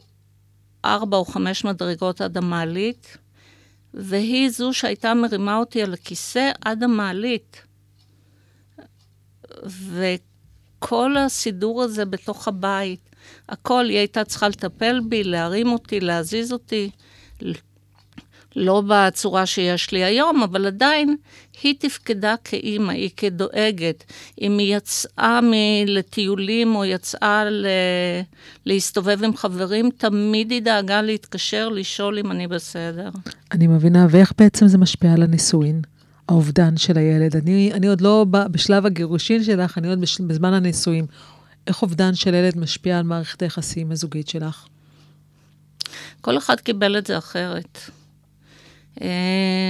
ארבע 0.84 1.16
או 1.16 1.24
חמש 1.24 1.64
מדרגות 1.64 2.20
עד 2.20 2.36
המעלית, 2.36 3.16
והיא 3.94 4.50
זו 4.50 4.72
שהייתה 4.72 5.14
מרימה 5.14 5.56
אותי 5.56 5.82
על 5.82 5.94
הכיסא 5.94 6.50
עד 6.60 6.82
המעלית. 6.82 7.62
וכל 9.66 11.16
הסידור 11.16 11.82
הזה 11.82 12.04
בתוך 12.04 12.48
הבית, 12.48 13.03
הכל, 13.49 13.87
היא 13.88 13.99
הייתה 13.99 14.25
צריכה 14.25 14.49
לטפל 14.49 15.00
בי, 15.09 15.25
להרים 15.25 15.73
אותי, 15.73 16.00
להזיז 16.00 16.52
אותי. 16.52 16.90
לא 18.57 18.83
בצורה 18.88 19.47
שיש 19.47 19.93
לי 19.93 20.04
היום, 20.04 20.43
אבל 20.43 20.66
עדיין 20.66 21.16
היא 21.62 21.75
תפקדה 21.78 22.35
כאימא, 22.45 22.93
היא 22.93 23.11
כדואגת. 23.16 24.04
אם 24.40 24.59
היא 24.59 24.76
יצאה 24.76 25.40
מ- 25.40 25.87
לטיולים 25.87 26.75
או 26.75 26.85
יצאה 26.85 27.45
ל- 27.45 27.66
להסתובב 28.66 29.25
עם 29.25 29.37
חברים, 29.37 29.90
תמיד 29.97 30.50
היא 30.50 30.62
דאגה 30.62 31.02
להתקשר, 31.02 31.69
לשאול 31.69 32.19
אם 32.19 32.31
אני 32.31 32.47
בסדר. 32.47 33.11
אני 33.52 33.66
מבינה, 33.66 34.07
ואיך 34.11 34.33
בעצם 34.38 34.69
זה 34.69 34.78
משפיע 34.78 35.12
על 35.12 35.23
הנישואין? 35.23 35.83
האובדן 36.28 36.76
של 36.76 36.99
הילד. 36.99 37.37
אני, 37.37 37.71
אני 37.73 37.87
עוד 37.87 38.00
לא 38.00 38.26
בשלב 38.50 38.87
הגירושין 38.87 39.45
שלך, 39.45 39.78
אני 39.78 39.88
עוד 39.88 40.00
בש, 40.00 40.21
בזמן 40.21 40.52
הנישואים. 40.52 41.07
איך 41.66 41.83
אובדן 41.83 42.14
של 42.14 42.35
ילד 42.35 42.59
משפיע 42.59 42.99
על 42.99 43.04
מערכת 43.04 43.42
היחסים 43.42 43.92
הזוגית 43.92 44.28
שלך? 44.28 44.66
כל 46.21 46.38
אחד 46.38 46.61
קיבל 46.61 46.99
את 46.99 47.06
זה 47.06 47.18
אחרת. 47.18 47.78
Uh, 48.99 49.02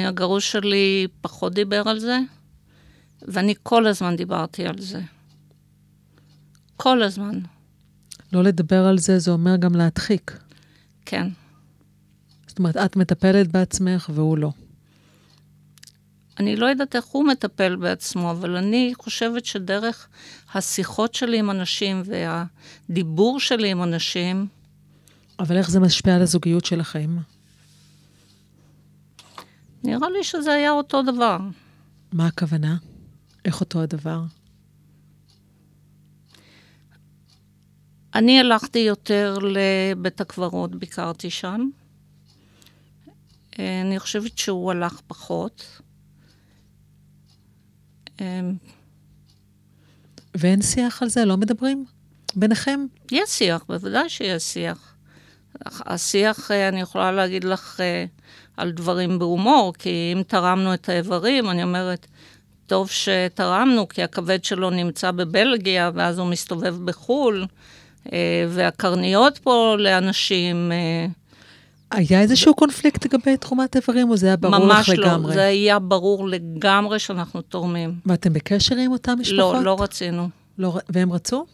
הגרוש 0.09 0.53
שלי 0.53 1.07
פחות 1.21 1.55
דיבר 1.55 1.83
על 1.89 1.99
זה, 1.99 2.19
ואני 3.23 3.55
כל 3.63 3.87
הזמן 3.87 4.17
דיברתי 4.17 4.67
על 4.67 4.79
זה. 4.79 5.01
כל 6.77 7.03
הזמן, 7.03 7.41
לא 8.33 8.43
לדבר 8.43 8.87
על 8.87 8.99
זה, 8.99 9.19
זה 9.19 9.31
אומר 9.31 9.57
גם 9.57 9.75
להדחיק. 9.75 10.39
כן. 11.07 11.29
זאת 12.47 12.59
אומרת, 12.59 12.77
את 12.77 12.97
מטפלת 12.97 13.53
בעצמך 13.53 14.11
והוא 14.15 14.39
לא. 14.39 14.51
אני 16.41 16.57
לא 16.57 16.67
יודעת 16.67 16.97
איך 16.97 17.05
הוא 17.05 17.27
מטפל 17.27 17.77
בעצמו, 17.77 18.31
אבל 18.31 18.57
אני 18.57 18.93
חושבת 18.99 19.45
שדרך 19.45 20.09
השיחות 20.55 21.15
שלי 21.15 21.39
עם 21.39 21.51
אנשים 21.51 22.03
והדיבור 22.05 23.41
שלי 23.41 23.71
עם 23.71 23.83
אנשים, 23.83 24.47
אבל 25.39 25.57
איך 25.57 25.71
זה 25.71 25.81
משפיע 25.81 26.15
על 26.17 26.23
הזוגיות 26.23 26.65
שלכם? 26.65 27.17
נראה 29.85 30.11
לי 30.11 30.25
שזה 30.25 30.53
היה 30.53 30.71
אותו 30.71 31.03
דבר. 31.03 31.39
מה 32.13 32.27
הכוונה? 32.27 32.77
איך 33.45 33.61
אותו 33.61 33.83
הדבר? 33.83 34.21
אני 38.15 38.41
הלכתי 38.41 38.79
יותר 38.79 39.39
לבית 39.43 40.21
הקברות, 40.21 40.75
ביקרתי 40.75 41.31
שם. 41.31 41.69
אה, 43.59 43.81
אני 43.81 43.99
חושבת 43.99 44.39
שהוא 44.39 44.71
הלך 44.71 45.01
פחות. 45.07 45.81
אה, 48.21 48.41
ואין 50.35 50.63
שיח 50.63 51.03
על 51.03 51.09
זה? 51.09 51.25
לא 51.25 51.37
מדברים 51.37 51.85
ביניכם? 52.37 52.81
יש 53.13 53.31
שיח, 53.31 53.65
בוודאי 53.69 54.09
שיש 54.09 54.43
שיח. 54.43 54.95
השיח, 55.67 56.51
אה, 56.51 56.69
אני 56.69 56.81
יכולה 56.81 57.13
להגיד 57.13 57.45
לך 57.45 57.81
אה, 57.81 58.05
על 58.57 58.73
דברים 58.73 59.19
בהומור, 59.19 59.75
כי 59.79 60.13
אם 60.17 60.23
תרמנו 60.23 60.75
את 60.75 60.89
האיברים, 60.89 61.51
אני 61.51 61.63
אומרת, 61.63 62.07
טוב 62.67 62.91
שתרמנו, 62.91 63.89
כי 63.89 64.03
הכבד 64.03 64.45
שלו 64.45 64.71
נמצא 64.71 65.11
בבלגיה, 65.11 65.91
ואז 65.95 66.19
הוא 66.19 66.29
מסתובב 66.29 66.77
בחו"ל, 66.85 67.47
אה, 68.13 68.47
והקרניות 68.49 69.39
פה 69.39 69.77
לאנשים... 69.79 70.73
היה 71.91 72.21
איזשהו 72.21 72.55
קונפליקט 72.55 73.05
לגבי 73.05 73.37
תרומת 73.37 73.77
איברים, 73.77 74.11
או 74.11 74.17
זה 74.17 74.27
היה 74.27 74.37
ברור 74.37 74.67
לך 74.69 74.89
לגמרי? 74.89 75.17
ממש 75.17 75.29
לא, 75.29 75.35
זה 75.35 75.45
היה 75.45 75.79
ברור 75.79 76.29
לגמרי 76.29 76.99
שאנחנו 76.99 77.41
תורמים. 77.41 77.95
ואתם 78.07 78.33
בקשר 78.33 78.77
עם 78.77 78.93
אותן 78.93 79.15
משפחות? 79.19 79.55
לא, 79.55 79.65
לא 79.65 79.83
רצינו. 79.83 80.29
לא, 80.59 80.79
והם 80.89 81.13
רצו? 81.13 81.47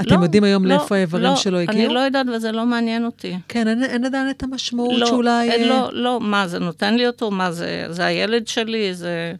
אתם 0.00 0.14
לא, 0.14 0.24
יודעים 0.24 0.44
היום 0.44 0.64
לא, 0.64 0.76
לאיפה 0.76 0.96
האיברים 0.96 1.24
לא, 1.24 1.36
שלו 1.36 1.58
הגיעו? 1.58 1.86
אני 1.86 1.94
לא 1.94 2.00
יודעת 2.00 2.26
וזה 2.36 2.52
לא 2.52 2.66
מעניין 2.66 3.04
אותי. 3.04 3.38
כן, 3.48 3.68
אין, 3.68 3.84
אין 3.84 4.04
עדיין 4.04 4.30
את 4.30 4.42
המשמעות 4.42 5.00
לא, 5.00 5.06
שאולי... 5.06 5.50
אין, 5.50 5.68
לא, 5.68 5.88
לא, 5.92 6.20
מה, 6.20 6.48
זה 6.48 6.58
נותן 6.58 6.94
לי 6.94 7.06
אותו? 7.06 7.30
מה, 7.30 7.52
זה, 7.52 7.86
זה 7.90 8.04
הילד 8.04 8.48
שלי? 8.48 8.94
זה, 8.94 9.32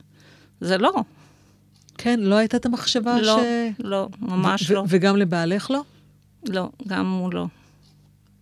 זה 0.61 0.79
לא. 0.79 0.93
כן, 1.99 2.21
לא 2.21 2.35
הייתה 2.35 2.57
את 2.57 2.67
המחשבה 2.67 3.21
לא, 3.21 3.41
ש... 3.43 3.45
לא, 3.85 4.09
ממש 4.21 4.71
לא. 4.71 4.85
וגם 4.89 5.17
לבעלך 5.17 5.71
לא? 5.71 5.83
לא, 6.49 6.69
גם 6.87 7.11
הוא 7.13 7.35
לא. 7.35 7.47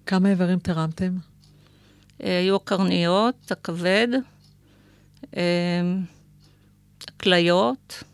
כמה 0.06 0.30
איברים 0.30 0.58
תרמתם? 0.58 1.12
אה, 2.22 2.38
היו 2.38 2.56
הקרניות, 2.56 3.52
הכבד, 3.52 4.08
אה, 5.36 5.42
הכליות. 7.08 8.04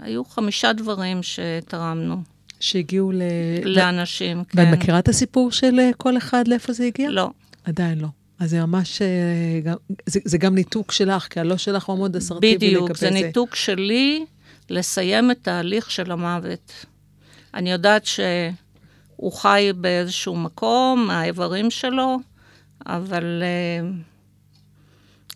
היו 0.00 0.24
חמישה 0.24 0.72
דברים 0.72 1.20
שתרמנו. 1.22 2.22
שהגיעו 2.60 3.12
ל... 3.12 3.22
לאנשים, 3.64 4.44
כן. 4.44 4.58
ואת 4.58 4.68
מכירה 4.78 4.98
את 4.98 5.08
הסיפור 5.08 5.52
של 5.52 5.80
אה, 5.80 5.90
כל 5.96 6.16
אחד, 6.16 6.48
לאיפה 6.48 6.72
זה 6.72 6.84
הגיע? 6.84 7.10
לא. 7.10 7.30
עדיין 7.64 7.98
לא. 7.98 8.08
אז 8.38 8.50
זה 8.50 8.66
ממש, 8.66 9.02
זה, 10.06 10.20
זה 10.24 10.38
גם 10.38 10.54
ניתוק 10.54 10.92
שלך, 10.92 11.26
כי 11.30 11.40
הלא 11.40 11.56
שלך 11.56 11.84
הוא 11.84 11.98
מאוד 11.98 12.16
אסרטיבי 12.16 12.70
לגבי 12.70 12.70
זה. 12.70 12.80
בדיוק, 12.80 12.96
זה 12.96 13.10
ניתוק 13.10 13.54
שלי 13.54 14.24
לסיים 14.70 15.30
את 15.30 15.48
ההליך 15.48 15.90
של 15.90 16.12
המוות. 16.12 16.72
אני 17.54 17.72
יודעת 17.72 18.06
שהוא 19.18 19.32
חי 19.32 19.70
באיזשהו 19.76 20.36
מקום, 20.36 21.10
האיברים 21.10 21.70
שלו, 21.70 22.18
אבל 22.86 23.42
אה, 23.42 23.88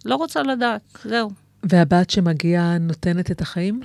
לא 0.04 0.16
רוצה 0.16 0.42
לדעת, 0.42 0.80
זהו. 1.04 1.30
והבת 1.62 2.10
שמגיעה 2.10 2.78
נותנת 2.78 3.30
את 3.30 3.40
החיים? 3.40 3.80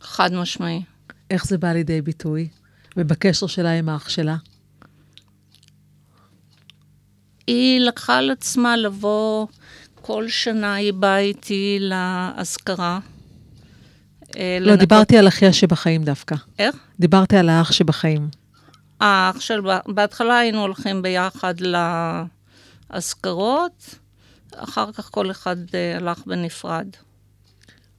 חד 0.00 0.32
משמעי. 0.32 0.82
איך 1.30 1.46
זה 1.46 1.58
בא 1.58 1.72
לידי 1.72 2.02
ביטוי? 2.02 2.48
ובקשר 2.96 3.46
שלה 3.46 3.78
עם 3.78 3.88
האח 3.88 4.08
שלה? 4.08 4.36
היא 7.46 7.80
לקחה 7.80 8.18
על 8.18 8.30
עצמה 8.30 8.76
לבוא, 8.76 9.46
כל 9.94 10.28
שנה 10.28 10.74
היא 10.74 10.92
באה 10.92 11.18
איתי 11.18 11.78
לאזכרה. 11.80 12.98
אה, 14.36 14.58
לא, 14.60 14.66
לנקות... 14.66 14.80
דיברתי 14.80 15.18
על 15.18 15.28
אחיה 15.28 15.52
שבחיים 15.52 16.04
דווקא. 16.04 16.36
איך? 16.58 16.76
דיברתי 17.00 17.36
על 17.36 17.48
האח 17.48 17.72
שבחיים. 17.72 18.28
האח 19.00 19.40
של... 19.40 19.60
בהתחלה 19.86 20.38
היינו 20.38 20.60
הולכים 20.60 21.02
ביחד 21.02 21.54
לאזכרות, 22.90 23.98
אחר 24.56 24.92
כך 24.92 25.10
כל 25.10 25.30
אחד 25.30 25.56
uh, 25.56 26.00
הלך 26.00 26.26
בנפרד. 26.26 26.86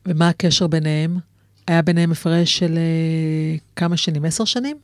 ומה 0.05 0.29
הקשר 0.29 0.67
ביניהם? 0.67 1.17
היה 1.67 1.81
ביניהם 1.81 2.11
הפרש 2.11 2.57
של 2.57 2.73
uh, 2.73 3.61
כמה 3.75 3.97
שנים? 3.97 4.25
עשר 4.25 4.45
שנים? 4.45 4.77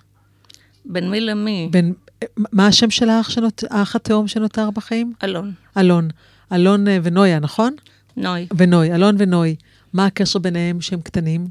בין 0.86 1.12
מי 1.12 1.21
למי? 1.21 1.69
בין, 1.71 1.93
מה 2.38 2.67
השם 2.67 2.89
של 2.89 3.10
האח, 3.10 3.30
שנות, 3.30 3.63
האח 3.69 3.95
התאום 3.95 4.28
שנותר 4.28 4.71
בחיים? 4.71 5.13
אלון. 5.23 5.54
אלון. 5.78 6.08
אלון 6.52 6.86
ונויה, 7.04 7.39
נכון? 7.39 7.76
נוי. 8.17 8.47
ונוי, 8.58 8.95
אלון 8.95 9.15
ונוי. 9.19 9.56
מה 9.93 10.06
הקשר 10.06 10.39
ביניהם 10.39 10.82
שהם 10.82 11.02
קטנים? 11.02 11.47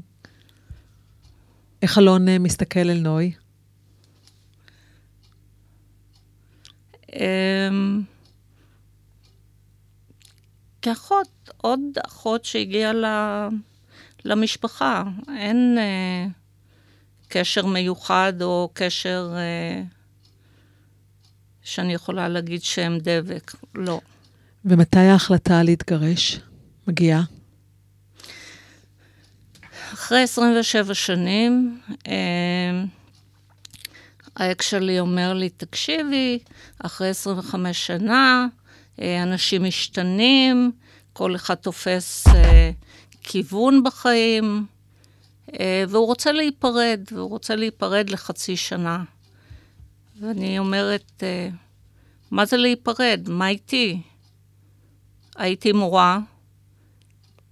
איך 1.81 1.97
אלון 1.97 2.27
מסתכל 2.39 2.79
אל 2.79 2.99
נוי? 2.99 3.31
כאחות, 10.81 11.49
עוד 11.57 11.79
אחות 12.05 12.45
שהגיעה. 12.45 12.91
למשפחה. 14.25 15.03
אין 15.37 15.77
אה, 15.77 16.25
קשר 17.27 17.65
מיוחד 17.65 18.33
או 18.41 18.69
קשר 18.73 19.33
אה, 19.35 19.83
שאני 21.61 21.93
יכולה 21.93 22.29
להגיד 22.29 22.63
שהם 22.63 22.97
דבק, 23.01 23.51
לא. 23.75 23.99
ומתי 24.65 24.99
ההחלטה 24.99 25.63
להתגרש 25.63 26.39
מגיעה? 26.87 27.23
אחרי 29.93 30.21
27 30.21 30.93
שנים, 30.93 31.79
אה, 32.07 32.83
האקס 34.35 34.69
שלי 34.69 34.99
אומר 34.99 35.33
לי, 35.33 35.49
תקשיבי, 35.49 36.39
אחרי 36.79 37.09
25 37.09 37.87
שנה, 37.87 38.47
אה, 39.01 39.23
אנשים 39.23 39.63
משתנים, 39.63 40.71
כל 41.13 41.35
אחד 41.35 41.55
תופס 41.55 42.27
אה, 42.27 42.71
כיוון 43.23 43.83
בחיים, 43.83 44.65
אה, 45.59 45.83
והוא 45.89 46.05
רוצה 46.05 46.31
להיפרד, 46.31 46.99
והוא 47.11 47.29
רוצה 47.29 47.55
להיפרד 47.55 48.09
לחצי 48.09 48.57
שנה. 48.57 49.03
ואני 50.19 50.59
אומרת, 50.59 51.23
אה, 51.23 51.49
מה 52.31 52.45
זה 52.45 52.57
להיפרד? 52.57 53.21
מה 53.27 53.47
איתי? 53.47 54.01
הייתי 55.35 55.71
מורה. 55.71 56.19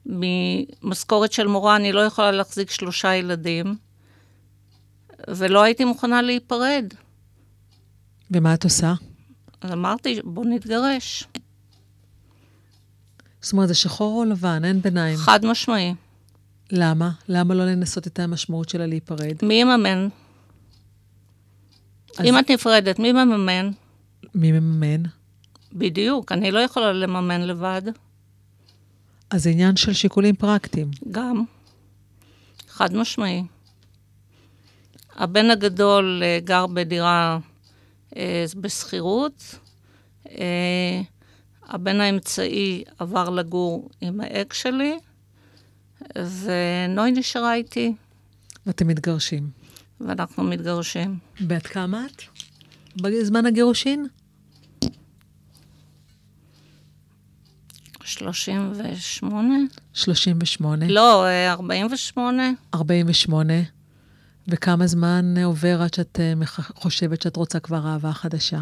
ממשכורת 0.05 1.31
של 1.31 1.47
מורה 1.47 1.75
אני 1.75 1.91
לא 1.91 1.99
יכולה 1.99 2.31
להחזיק 2.31 2.71
שלושה 2.71 3.15
ילדים, 3.15 3.75
ולא 5.27 5.63
הייתי 5.63 5.85
מוכנה 5.85 6.21
להיפרד. 6.21 6.85
ומה 8.31 8.53
את 8.53 8.63
עושה? 8.63 8.93
אז 9.61 9.71
אמרתי, 9.71 10.19
בוא 10.23 10.45
נתגרש. 10.45 11.23
זאת 13.41 13.53
אומרת, 13.53 13.67
זה 13.67 13.73
שחור 13.73 14.19
או 14.19 14.25
לבן, 14.25 14.65
אין 14.65 14.81
ביניים. 14.81 15.17
חד 15.17 15.45
משמעי. 15.45 15.93
למה? 16.71 17.11
למה 17.27 17.53
לא 17.53 17.65
לנסות 17.65 18.07
את 18.07 18.19
המשמעות 18.19 18.69
שלה 18.69 18.85
להיפרד? 18.85 19.35
מי 19.43 19.53
יממן? 19.53 20.07
אז... 22.17 22.25
אם 22.25 22.39
את 22.39 22.51
נפרדת, 22.51 22.99
מי 22.99 23.11
מממן? 23.11 23.71
מי 24.35 24.51
מממן? 24.51 25.03
בדיוק, 25.73 26.31
אני 26.31 26.51
לא 26.51 26.59
יכולה 26.59 26.93
לממן 26.93 27.41
לבד. 27.41 27.81
אז 29.29 29.43
זה 29.43 29.49
עניין 29.49 29.75
של 29.75 29.93
שיקולים 29.93 30.35
פרקטיים. 30.35 30.91
גם. 31.11 31.43
חד 32.67 32.95
משמעי. 32.95 33.43
הבן 35.15 35.49
הגדול 35.49 36.23
uh, 36.23 36.45
גר 36.45 36.67
בדירה 36.67 37.39
uh, 38.09 38.15
בשכירות. 38.61 39.55
Uh, 40.25 40.29
הבן 41.67 42.01
האמצעי 42.01 42.83
עבר 42.99 43.29
לגור 43.29 43.89
עם 44.01 44.21
האקס 44.21 44.57
שלי, 44.57 44.97
ונוי 46.15 47.11
נשארה 47.11 47.53
איתי. 47.53 47.93
ואתם 48.65 48.87
מתגרשים. 48.87 49.49
ואנחנו 50.01 50.43
מתגרשים. 50.43 51.17
בת 51.41 51.67
כמה 51.67 52.05
את? 52.05 52.21
בזמן 53.01 53.45
הגירושין? 53.45 54.07
38. 58.03 59.55
38? 59.93 60.85
לא, 60.87 61.25
48. 61.47 62.43
48. 62.73 63.53
וכמה 64.51 64.87
זמן 64.87 65.37
עובר 65.43 65.81
עד 65.81 65.93
שאת 65.93 66.19
אה, 66.19 66.33
חושבת 66.75 67.21
שאת 67.21 67.35
רוצה 67.35 67.59
כבר 67.59 67.87
אהבה 67.87 68.13
חדשה? 68.13 68.61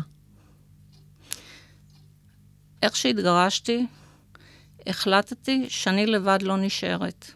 איך 2.84 2.96
שהתגרשתי, 2.96 3.86
החלטתי 4.88 5.66
שאני 5.70 6.06
לבד 6.06 6.40
לא 6.42 6.58
נשארת. 6.58 7.32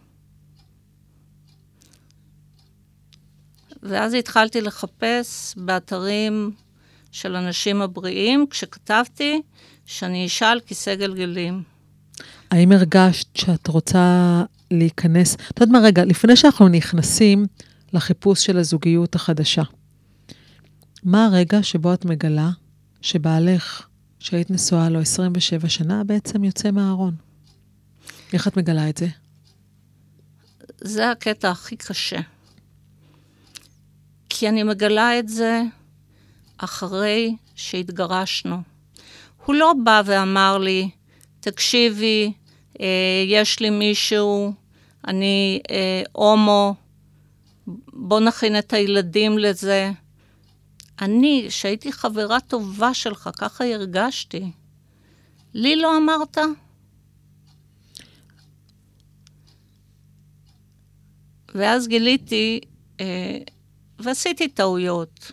ואז 3.84 4.14
התחלתי 4.14 4.62
לחפש 4.62 5.54
באתרים 5.58 6.52
של 7.12 7.36
אנשים 7.36 7.82
הבריאים, 7.82 8.46
כשכתבתי 8.50 9.42
שאני 9.86 10.24
אישה 10.24 10.50
על 10.50 10.60
כיסא 10.60 10.96
גלגלים. 10.96 11.64
האם 12.52 12.72
הרגשת 12.72 13.36
שאת 13.36 13.68
רוצה 13.68 14.44
להיכנס... 14.72 15.36
את 15.36 15.60
יודעת 15.62 15.70
מה, 15.70 15.80
רגע, 15.80 16.06
לפני 16.06 16.36
שאנחנו 16.36 16.68
נכנסים 16.68 17.46
לחיפוש 17.94 18.46
של 18.46 18.58
הזוגיות 18.58 19.16
החדשה, 19.16 19.64
מה 21.04 21.26
הרגע 21.26 21.64
שבו 21.64 21.94
את 21.94 22.06
מגלה 22.06 22.50
שבעלך 23.02 23.88
שהיית 24.20 24.52
נשואה 24.52 24.90
לו 24.90 25.00
27 25.00 25.70
שנה, 25.70 26.04
בעצם 26.04 26.44
יוצא 26.44 26.72
מהארון. 26.72 27.16
איך 28.34 28.48
את 28.48 28.58
מגלה 28.58 28.90
את 28.90 28.98
זה? 28.98 29.08
זה 30.82 31.12
הקטע 31.12 31.52
הכי 31.52 31.76
קשה. 31.76 32.20
כי 34.30 34.50
אני 34.50 34.64
מגלה 34.64 35.20
את 35.20 35.30
זה 35.30 35.62
אחרי 36.58 37.36
שהתגרשנו. 37.56 38.58
הוא 39.46 39.56
לא 39.56 39.74
בא 39.84 40.02
ואמר 40.06 40.58
לי, 40.58 40.90
תקשיבי, 41.40 42.34
אה, 42.80 42.86
יש 43.28 43.60
לי 43.60 43.70
מישהו, 43.70 44.54
אני 45.08 45.62
אה, 45.72 46.04
הומו, 46.12 46.76
בוא 47.94 48.20
נכין 48.20 48.60
את 48.60 48.74
הילדים 48.74 49.38
לזה. 49.38 49.92
אני, 51.02 51.46
שהייתי 51.50 51.92
חברה 51.92 52.40
טובה 52.40 52.94
שלך, 52.94 53.30
ככה 53.38 53.66
הרגשתי. 53.66 54.52
לי 55.54 55.76
לא 55.76 55.98
אמרת? 55.98 56.38
ואז 61.56 61.88
גיליתי, 61.88 62.60
אה, 63.00 63.38
ועשיתי 64.00 64.48
טעויות. 64.48 65.32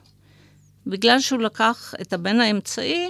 בגלל 0.86 1.20
שהוא 1.20 1.40
לקח 1.40 1.94
את 2.00 2.12
הבן 2.12 2.40
האמצעי, 2.40 3.08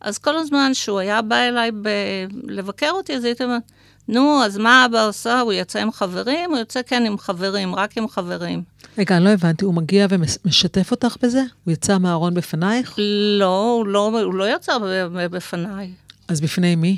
אז 0.00 0.18
כל 0.18 0.36
הזמן 0.36 0.74
שהוא 0.74 0.98
היה 0.98 1.22
בא 1.22 1.36
אליי 1.36 1.70
ב- 1.70 2.26
לבקר 2.44 2.90
אותי, 2.90 3.14
אז 3.16 3.24
הייתי 3.24 3.44
אומרת, 3.44 3.72
נו, 4.08 4.42
אז 4.44 4.58
מה 4.58 4.86
אבא 4.86 5.08
עושה? 5.08 5.40
הוא 5.40 5.52
יוצא 5.52 5.82
עם 5.82 5.92
חברים? 5.92 6.50
הוא 6.50 6.58
יוצא 6.58 6.80
כן 6.86 7.06
עם 7.06 7.18
חברים, 7.18 7.74
רק 7.74 7.98
עם 7.98 8.08
חברים. 8.08 8.62
רגע, 8.98 9.16
אני 9.16 9.24
לא 9.24 9.30
הבנתי, 9.30 9.64
הוא 9.64 9.74
מגיע 9.74 10.06
ומשתף 10.10 10.90
אותך 10.90 11.16
בזה? 11.22 11.42
הוא 11.64 11.72
יצא 11.72 11.98
מהארון 11.98 12.34
בפנייך? 12.34 12.94
לא, 13.38 13.72
הוא 13.72 13.86
לא, 13.86 14.22
הוא 14.22 14.34
לא 14.34 14.54
יצא 14.54 14.78
בפניי. 15.12 15.92
אז 16.28 16.40
בפני 16.40 16.76
מי? 16.76 16.96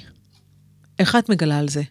איך 0.99 1.17
את 1.17 1.29
מגלה 1.29 1.59
על 1.59 1.69
זה? 1.69 1.83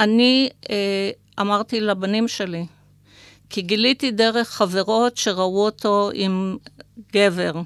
אני 0.00 0.48
אה, 0.70 1.10
אמרתי 1.40 1.80
לבנים 1.80 2.28
שלי, 2.28 2.66
כי 3.50 3.62
גיליתי 3.62 4.10
דרך 4.10 4.48
חברות 4.48 5.16
שראו 5.16 5.64
אותו 5.64 6.10
עם 6.14 6.56
גבר. 7.12 7.62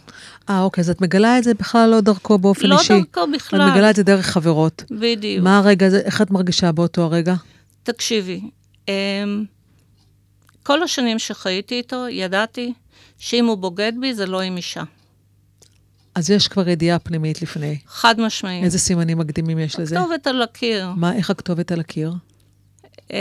אה, 0.51 0.61
אוקיי, 0.63 0.83
אז 0.83 0.91
את 0.91 1.01
מגלה 1.01 1.39
את 1.39 1.45
זה 1.45 1.55
בכלל 1.55 1.91
לא 1.91 2.01
דרכו 2.01 2.39
באופן 2.39 2.67
לא 2.67 2.79
אישי. 2.79 2.95
דרכו 2.95 3.25
את 3.25 3.29
בכלל. 3.35 3.71
מגלה 3.71 3.91
את 3.91 3.97
זה 3.97 4.03
דרך 4.03 4.27
חברות. 4.27 4.85
בדיוק. 4.91 5.45
מה 5.45 5.59
הרגע 5.59 5.87
הזה, 5.87 5.99
איך 5.99 6.23
את 6.23 6.31
מרגישה 6.31 6.73
באותו 6.73 7.03
הרגע? 7.03 7.35
תקשיבי, 7.83 8.41
אמ, 8.89 9.45
כל 10.63 10.83
השנים 10.83 11.19
שחייתי 11.19 11.75
איתו, 11.75 12.09
ידעתי 12.09 12.73
שאם 13.19 13.47
הוא 13.47 13.59
בוגד 13.59 13.93
בי, 14.01 14.15
זה 14.15 14.27
לא 14.27 14.41
עם 14.41 14.57
אישה. 14.57 14.83
אז 16.15 16.31
יש 16.31 16.49
כבר 16.49 16.69
ידיעה 16.69 16.99
פנימית 16.99 17.43
לפני. 17.43 17.79
חד 17.87 18.21
משמעית. 18.21 18.65
איזה 18.65 18.79
סימנים 18.79 19.19
מקדימים 19.19 19.59
יש 19.59 19.79
לזה? 19.79 19.97
כתובת 19.97 20.27
על 20.27 20.43
הקיר. 20.43 20.91
מה, 20.97 21.15
איך 21.17 21.31
הכתובת 21.31 21.73
על 21.73 21.81
הקיר? 21.81 22.13
אמ, 23.11 23.17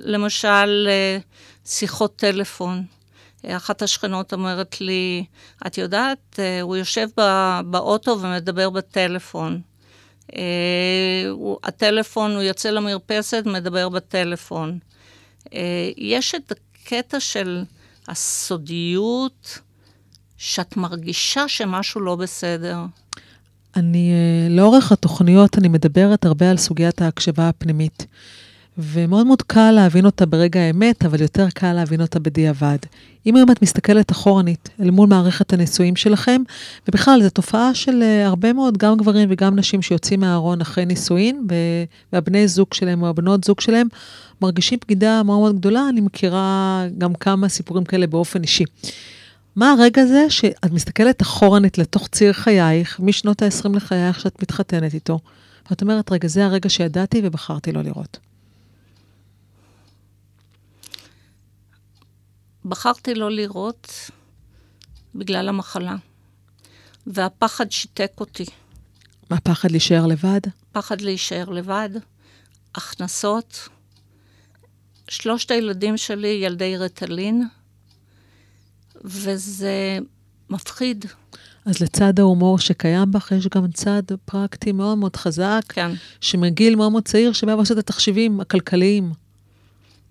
למשל, 0.00 0.88
אה, 0.88 1.18
שיחות 1.66 2.16
טלפון. 2.16 2.82
אחת 3.48 3.82
השכנות 3.82 4.32
אומרת 4.32 4.80
לי, 4.80 5.24
את 5.66 5.78
יודעת, 5.78 6.18
אה, 6.38 6.60
הוא 6.60 6.76
יושב 6.76 7.08
ב- 7.20 7.60
באוטו 7.64 8.20
ומדבר 8.20 8.70
בטלפון. 8.70 9.60
אה, 10.36 10.42
הטלפון, 11.64 12.34
הוא 12.34 12.42
יוצא 12.42 12.70
למרפסת, 12.70 13.42
מדבר 13.46 13.88
בטלפון. 13.88 14.78
אה, 15.54 15.90
יש 15.96 16.34
את 16.34 16.52
הקטע 16.52 17.20
של 17.20 17.64
הסודיות, 18.08 19.58
שאת 20.38 20.76
מרגישה 20.76 21.48
שמשהו 21.48 22.00
לא 22.00 22.16
בסדר. 22.16 22.78
אני, 23.76 24.12
לאורך 24.50 24.92
התוכניות 24.92 25.58
אני 25.58 25.68
מדברת 25.68 26.24
הרבה 26.24 26.50
על 26.50 26.56
סוגיית 26.56 27.02
ההקשבה 27.02 27.48
הפנימית. 27.48 28.06
ומאוד 28.78 29.26
מאוד 29.26 29.42
קל 29.42 29.70
להבין 29.70 30.06
אותה 30.06 30.26
ברגע 30.26 30.60
האמת, 30.60 31.04
אבל 31.04 31.22
יותר 31.22 31.46
קל 31.54 31.72
להבין 31.72 32.00
אותה 32.00 32.18
בדיעבד. 32.18 32.78
אם 33.26 33.36
היום 33.36 33.50
את 33.50 33.62
מסתכלת 33.62 34.12
אחורנית 34.12 34.68
אל 34.80 34.90
מול 34.90 35.08
מערכת 35.08 35.52
הנישואים 35.52 35.96
שלכם, 35.96 36.42
ובכלל, 36.88 37.22
זו 37.22 37.30
תופעה 37.30 37.74
של 37.74 38.02
אה, 38.02 38.26
הרבה 38.26 38.52
מאוד, 38.52 38.78
גם 38.78 38.96
גברים 38.96 39.28
וגם 39.32 39.56
נשים 39.58 39.82
שיוצאים 39.82 40.20
מהארון 40.20 40.60
אחרי 40.60 40.86
נישואין, 40.86 41.46
והבני 42.12 42.48
זוג 42.48 42.74
שלהם 42.74 43.02
או 43.02 43.08
הבנות 43.08 43.44
זוג 43.44 43.60
שלהם 43.60 43.86
מרגישים 44.42 44.78
בגידה 44.84 45.22
מאוד 45.22 45.38
מאוד 45.38 45.58
גדולה. 45.58 45.88
אני 45.88 46.00
מכירה 46.00 46.84
גם 46.98 47.14
כמה 47.14 47.48
סיפורים 47.48 47.84
כאלה 47.84 48.06
באופן 48.06 48.42
אישי. 48.42 48.64
מה 49.56 49.72
הרגע 49.72 50.02
הזה 50.02 50.26
שאת 50.28 50.72
מסתכלת 50.72 51.22
אחורנית 51.22 51.78
לתוך 51.78 52.08
ציר 52.08 52.32
חייך, 52.32 53.00
משנות 53.00 53.42
ה-20 53.42 53.76
לחייך 53.76 54.20
שאת 54.20 54.42
מתחתנת 54.42 54.94
איתו, 54.94 55.18
ואת 55.70 55.82
אומרת, 55.82 56.12
רגע, 56.12 56.28
זה 56.28 56.44
הרגע 56.44 56.68
שידעתי 56.68 57.20
ובחרתי 57.24 57.72
לא 57.72 57.82
לראות. 57.82 58.25
בחרתי 62.66 63.14
לא 63.14 63.30
לראות 63.30 64.10
בגלל 65.14 65.48
המחלה, 65.48 65.96
והפחד 67.06 67.72
שיתק 67.72 68.12
אותי. 68.20 68.44
מה, 69.30 69.40
פחד 69.40 69.70
להישאר 69.70 70.06
לבד? 70.06 70.40
פחד 70.72 71.00
להישאר 71.00 71.44
לבד, 71.48 71.90
הכנסות. 72.74 73.68
שלושת 75.08 75.50
הילדים 75.50 75.96
שלי 75.96 76.40
ילדי 76.42 76.76
רטלין, 76.76 77.48
וזה 79.04 79.98
מפחיד, 80.50 81.04
אז 81.66 81.80
לצד 81.80 82.18
ההומור 82.18 82.58
שקיים 82.58 83.12
בך, 83.12 83.32
יש 83.32 83.48
גם 83.48 83.72
צד 83.72 84.02
פרקטי 84.24 84.72
מאוד 84.72 84.98
מאוד 84.98 85.16
חזק, 85.16 85.62
כן. 85.68 85.90
שמגיל 86.20 86.76
מאוד 86.76 86.92
מאוד 86.92 87.04
צעיר, 87.04 87.32
שבא 87.32 87.54
לעשות 87.54 87.78
את 87.78 87.82
התחשיבים 87.82 88.40
הכלכליים. 88.40 89.12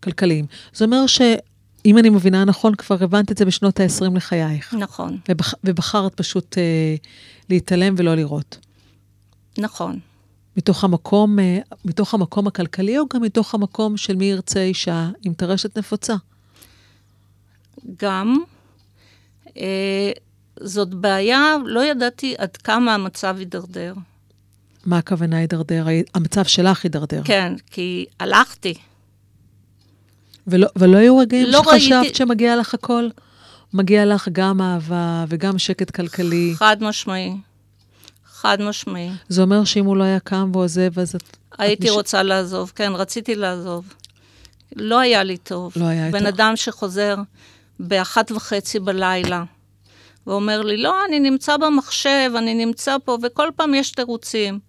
כלכליים. 0.04 0.46
זה 0.74 0.86
אומר 0.86 1.08
שאם 1.86 1.98
אני 1.98 2.10
מבינה 2.10 2.46
נכון, 2.46 2.76
כבר 2.76 2.98
הבנת 3.02 3.32
את 3.32 3.38
זה 3.38 3.46
בשנות 3.46 3.80
ה-20 3.80 4.16
לחייך. 4.16 4.74
נכון, 4.74 5.18
ובח, 5.30 5.54
ובחרת 5.64 6.14
פשוט 6.14 6.58
אה, 6.58 6.96
להתעלם 7.50 7.96
ולא 7.98 8.16
לראות. 8.16 8.58
נכון. 9.58 10.00
מתוך 10.58 10.84
המקום, 10.84 11.40
אה, 11.40 11.60
מתוך 11.86 12.14
המקום 12.14 12.48
הכלכלי, 12.48 13.00
או 13.00 13.04
גם 13.14 13.22
מתוך 13.22 13.54
המקום 13.54 13.98
של 13.98 14.16
מי 14.16 14.26
ירצה 14.26 14.62
אישה 14.62 15.10
עם 15.24 15.34
טרשת 15.34 15.78
נפוצה? 15.78 16.16
גם, 18.00 18.38
אה, 19.58 20.12
זאת 20.60 20.94
בעיה, 20.94 21.56
לא 21.66 21.86
ידעתי 21.86 22.36
עד 22.38 22.58
כמה 22.58 22.94
המצב 22.94 23.36
הידרדר. 23.40 23.94
מה 24.86 24.98
הכוונה 24.98 25.38
הידרדר? 25.38 25.86
המצב 26.16 26.44
שלך 26.44 26.84
הידרדר. 26.84 27.22
כן, 27.26 27.54
כי 27.72 28.06
הלכתי. 28.20 28.74
ולא, 30.48 30.68
ולא 30.76 30.98
היו 30.98 31.18
רגעים 31.18 31.48
לא 31.50 31.62
שחשבת 31.64 31.92
ראיתי- 32.02 32.16
שמגיע 32.18 32.56
לך 32.56 32.74
הכל? 32.74 33.08
מגיע 33.74 34.06
לך 34.06 34.28
גם 34.32 34.62
אהבה 34.62 35.26
וגם 35.28 35.58
שקט 35.58 35.92
כלכלי. 35.92 36.54
חד 36.58 36.78
משמעי. 36.82 37.34
חד 38.34 38.58
משמעי. 38.62 39.10
זה 39.30 39.42
אומר 39.42 39.64
שאם 39.64 39.86
הוא 39.86 39.98
לא 39.98 40.04
היה 40.04 40.20
קם 40.20 40.52
ועוזב, 40.54 41.00
אז 41.00 41.16
את... 41.16 41.38
הייתי 41.58 41.84
את 41.84 41.90
נש- 41.90 41.96
רוצה 41.96 42.24
לעזוב, 42.24 42.72
כן, 42.76 42.92
רציתי 42.96 43.36
לעזוב. 43.36 43.94
לא 44.76 45.00
היה 45.00 45.24
לי 45.24 45.38
טוב. 45.38 45.74
לא 45.76 45.86
היה 45.86 46.12
בן 46.12 46.20
טוב. 46.20 46.28
אדם 46.28 46.54
שחוזר 46.56 47.16
באחת 47.80 48.32
וחצי 48.32 48.80
בלילה, 48.80 49.44
ואומר 50.28 50.62
לי, 50.62 50.78
לא, 50.78 50.96
אני 51.10 51.20
נמצא 51.20 51.58
במחשב, 51.58 52.32
אני 52.38 52.66
נמצא 52.66 52.96
פה, 53.06 53.18
וכל 53.24 53.50
פעם 53.56 53.74
יש 53.74 53.92
תירוצים. 53.92 54.60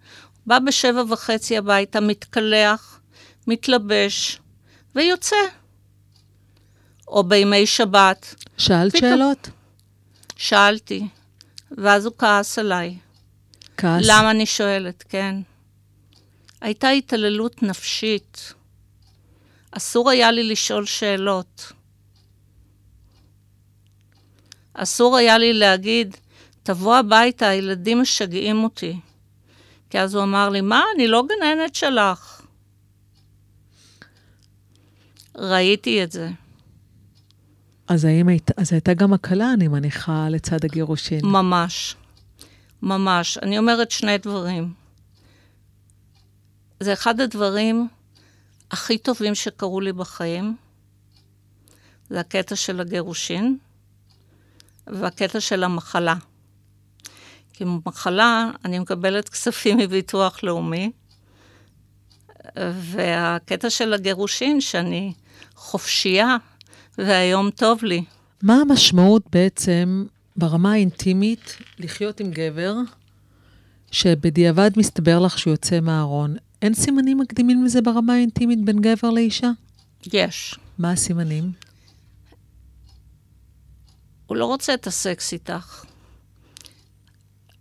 בא 0.47 0.59
בשבע 0.59 1.03
וחצי 1.09 1.59
הביתה, 1.59 2.01
מתקלח, 2.01 3.01
מתלבש, 3.47 4.41
ויוצא. 4.95 5.37
או 7.09 7.25
בימי 7.25 7.67
שבת. 7.67 8.35
שאלת 8.59 8.97
פתאום- 8.97 9.11
שאלות? 9.11 9.49
שאלתי, 10.37 11.07
ואז 11.71 12.07
הוא 12.07 12.13
כעס 12.19 12.59
עליי. 12.59 12.99
כעס? 13.77 14.03
למה 14.09 14.31
אני 14.31 14.47
שואלת, 14.47 15.05
כן. 15.09 15.37
הייתה 16.61 16.89
התעללות 16.89 17.63
נפשית. 17.63 18.53
אסור 19.71 20.11
היה 20.11 20.31
לי 20.31 20.43
לשאול 20.49 20.87
שאלות. 20.87 21.73
אסור 24.75 25.17
היה 25.17 25.39
לי 25.39 25.53
להגיד, 25.53 26.17
תבוא 26.63 26.97
הביתה, 26.97 27.49
הילדים 27.49 28.01
משגעים 28.03 28.65
אותי. 28.65 28.97
כי 29.91 29.99
אז 30.01 30.15
הוא 30.15 30.23
אמר 30.23 30.49
לי, 30.49 30.61
מה, 30.61 30.83
אני 30.95 31.09
לא 31.09 31.25
גננת 31.29 31.75
שלך. 31.75 32.41
ראיתי 35.37 36.05
את 36.05 36.13
זה, 36.13 36.31
אז 37.89 38.05
האם 38.05 38.29
היית, 38.29 38.51
אז 38.57 38.73
הייתה 38.73 38.95
גם 38.95 39.13
הקלה, 39.13 39.53
אני 39.53 39.69
מניחה, 39.69 40.29
לצד 40.29 40.65
הגירושין. 40.65 41.21
ממש. 41.23 41.97
ממש. 42.83 43.39
אני 43.39 43.59
אומרת 43.59 43.91
שני 43.91 44.19
דברים. 44.19 44.73
זה 46.81 46.93
אחד 46.93 47.21
הדברים 47.21 47.89
הכי 48.71 48.99
טובים 48.99 49.35
שקרו 49.35 49.81
לי 49.81 49.93
בחיים. 49.93 50.57
זה 52.11 52.21
הקטע 52.21 52.57
של 52.57 52.81
הגירושין 52.81 53.59
והקטע 54.87 55.41
של 55.41 55.65
המחלה. 55.65 56.15
כי 57.53 57.65
במחלה 57.65 58.51
אני 58.65 58.79
מקבלת 58.79 59.29
כספים 59.29 59.79
מביטוח 59.79 60.43
לאומי, 60.43 60.91
והקטע 62.57 63.71
של 63.71 63.93
הגירושין, 63.93 64.61
שאני 64.61 65.13
חופשייה, 65.55 66.37
והיום 66.99 67.51
טוב 67.51 67.85
לי. 67.85 68.05
מה 68.43 68.61
המשמעות 68.61 69.23
בעצם 69.33 70.05
ברמה 70.37 70.73
האינטימית 70.73 71.57
לחיות 71.79 72.21
עם 72.21 72.31
גבר, 72.31 72.75
שבדיעבד 73.91 74.71
מסתבר 74.77 75.19
לך 75.19 75.39
שהוא 75.39 75.51
יוצא 75.51 75.81
מהארון? 75.81 76.37
אין 76.63 76.75
סימנים 76.75 77.19
מקדימים 77.19 77.65
לזה 77.65 77.83
ברמה 77.83 78.15
האינטימית 78.15 78.65
בין 78.65 78.81
גבר 78.81 79.11
לאישה? 79.11 79.51
יש. 80.13 80.59
מה 80.79 80.91
הסימנים? 80.91 81.53
הוא 84.27 84.37
לא 84.37 84.45
רוצה 84.47 84.75
את 84.75 84.87
הסקס 84.87 85.33
איתך. 85.33 85.85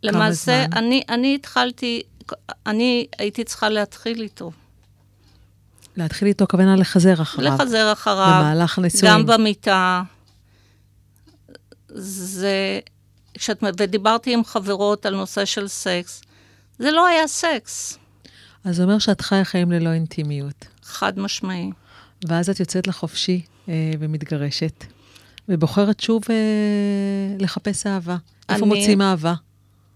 למעשה, 0.03 0.65
זמן? 0.67 0.77
אני, 0.77 1.01
אני 1.09 1.35
התחלתי, 1.35 2.01
אני 2.65 3.07
הייתי 3.17 3.43
צריכה 3.43 3.69
להתחיל 3.69 4.21
איתו. 4.21 4.51
להתחיל 5.97 6.27
איתו 6.27 6.43
הכוונה 6.43 6.75
לחזר 6.75 7.21
אחריו. 7.21 7.53
לחזר 7.53 7.91
אחריו, 7.93 8.33
במהלך 8.39 8.77
הנישואים. 8.77 9.13
גם 9.13 9.25
במיטה. 9.25 10.01
זה, 11.97 12.79
כשאת, 13.33 13.63
ודיברתי 13.77 14.33
עם 14.33 14.43
חברות 14.45 15.05
על 15.05 15.15
נושא 15.15 15.45
של 15.45 15.67
סקס, 15.67 16.21
זה 16.79 16.91
לא 16.91 17.07
היה 17.07 17.27
סקס, 17.27 17.97
אז 18.63 18.75
זה 18.75 18.83
אומר 18.83 18.99
שאת 18.99 19.21
חיה 19.21 19.45
חיים 19.45 19.71
ללא 19.71 19.89
אינטימיות. 19.89 20.65
חד 20.83 21.19
משמעי. 21.19 21.71
ואז 22.27 22.49
את 22.49 22.59
יוצאת 22.59 22.87
לחופשי 22.87 23.41
אה, 23.69 23.73
ומתגרשת, 23.99 24.85
ובוחרת 25.49 25.99
שוב 25.99 26.23
אה, 26.29 26.35
לחפש 27.39 27.87
אהבה. 27.87 28.17
איפה 28.49 28.65
אני- 28.65 28.75
מוצאים 28.75 29.01
אהבה? 29.01 29.33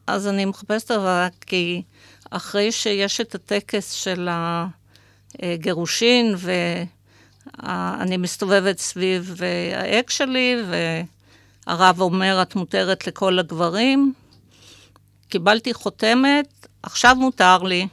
אז 0.07 0.27
אני 0.27 0.45
מחפשת 0.45 0.91
אבל, 0.91 1.27
כי 1.41 1.81
אחרי 2.31 2.71
שיש 2.71 3.21
את 3.21 3.35
הטקס 3.35 3.91
של 3.91 4.27
הגירושין, 5.41 6.35
ואני 6.37 8.17
מסתובבת 8.17 8.79
סביב 8.79 9.35
אה, 9.41 9.81
האקס 9.81 10.13
שלי, 10.13 10.55
והרב 11.67 12.01
אומר, 12.01 12.41
את 12.41 12.55
מותרת 12.55 13.07
לכל 13.07 13.39
הגברים, 13.39 14.13
קיבלתי 15.29 15.73
חותמת, 15.73 16.67
עכשיו 16.83 17.15
מותר 17.15 17.57
לי. 17.57 17.87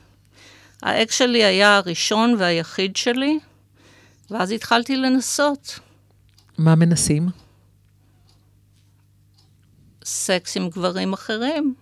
האקס 0.83 1.19
שלי 1.19 1.45
היה 1.45 1.77
הראשון 1.77 2.35
והיחיד 2.39 2.97
שלי, 2.97 3.39
ואז 4.31 4.51
התחלתי 4.51 4.97
לנסות 4.97 5.81
מה 6.59 6.75
מנסים? 6.75 7.29
סקס 10.05 10.57
עם 10.57 10.69
גברים 10.69 11.13
אחרים. 11.13 11.75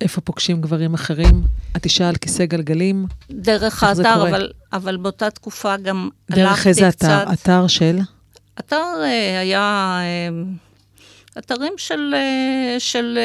איפה 0.00 0.20
פוגשים 0.20 0.60
גברים 0.60 0.94
אחרים? 0.94 1.42
את 1.76 1.84
אישה 1.84 2.08
על 2.08 2.16
כיסא 2.16 2.44
גלגלים? 2.44 3.06
דרך 3.30 3.82
האתר? 3.82 4.28
אבל, 4.28 4.52
אבל 4.72 4.96
באותה 4.96 5.30
תקופה 5.30 5.76
גם 5.76 6.08
דרך 6.30 6.50
הלכתי 6.50 6.68
איזה 6.68 6.88
קצת... 6.90 7.04
אתר? 7.04 7.32
אתר 7.32 7.66
של? 7.66 7.98
אתר 8.58 8.84
אה, 9.02 9.40
היה 9.40 9.98
אה, 10.02 10.42
אתרים 11.38 11.72
של, 11.76 12.14
אה, 12.14 12.80
של 12.80 13.18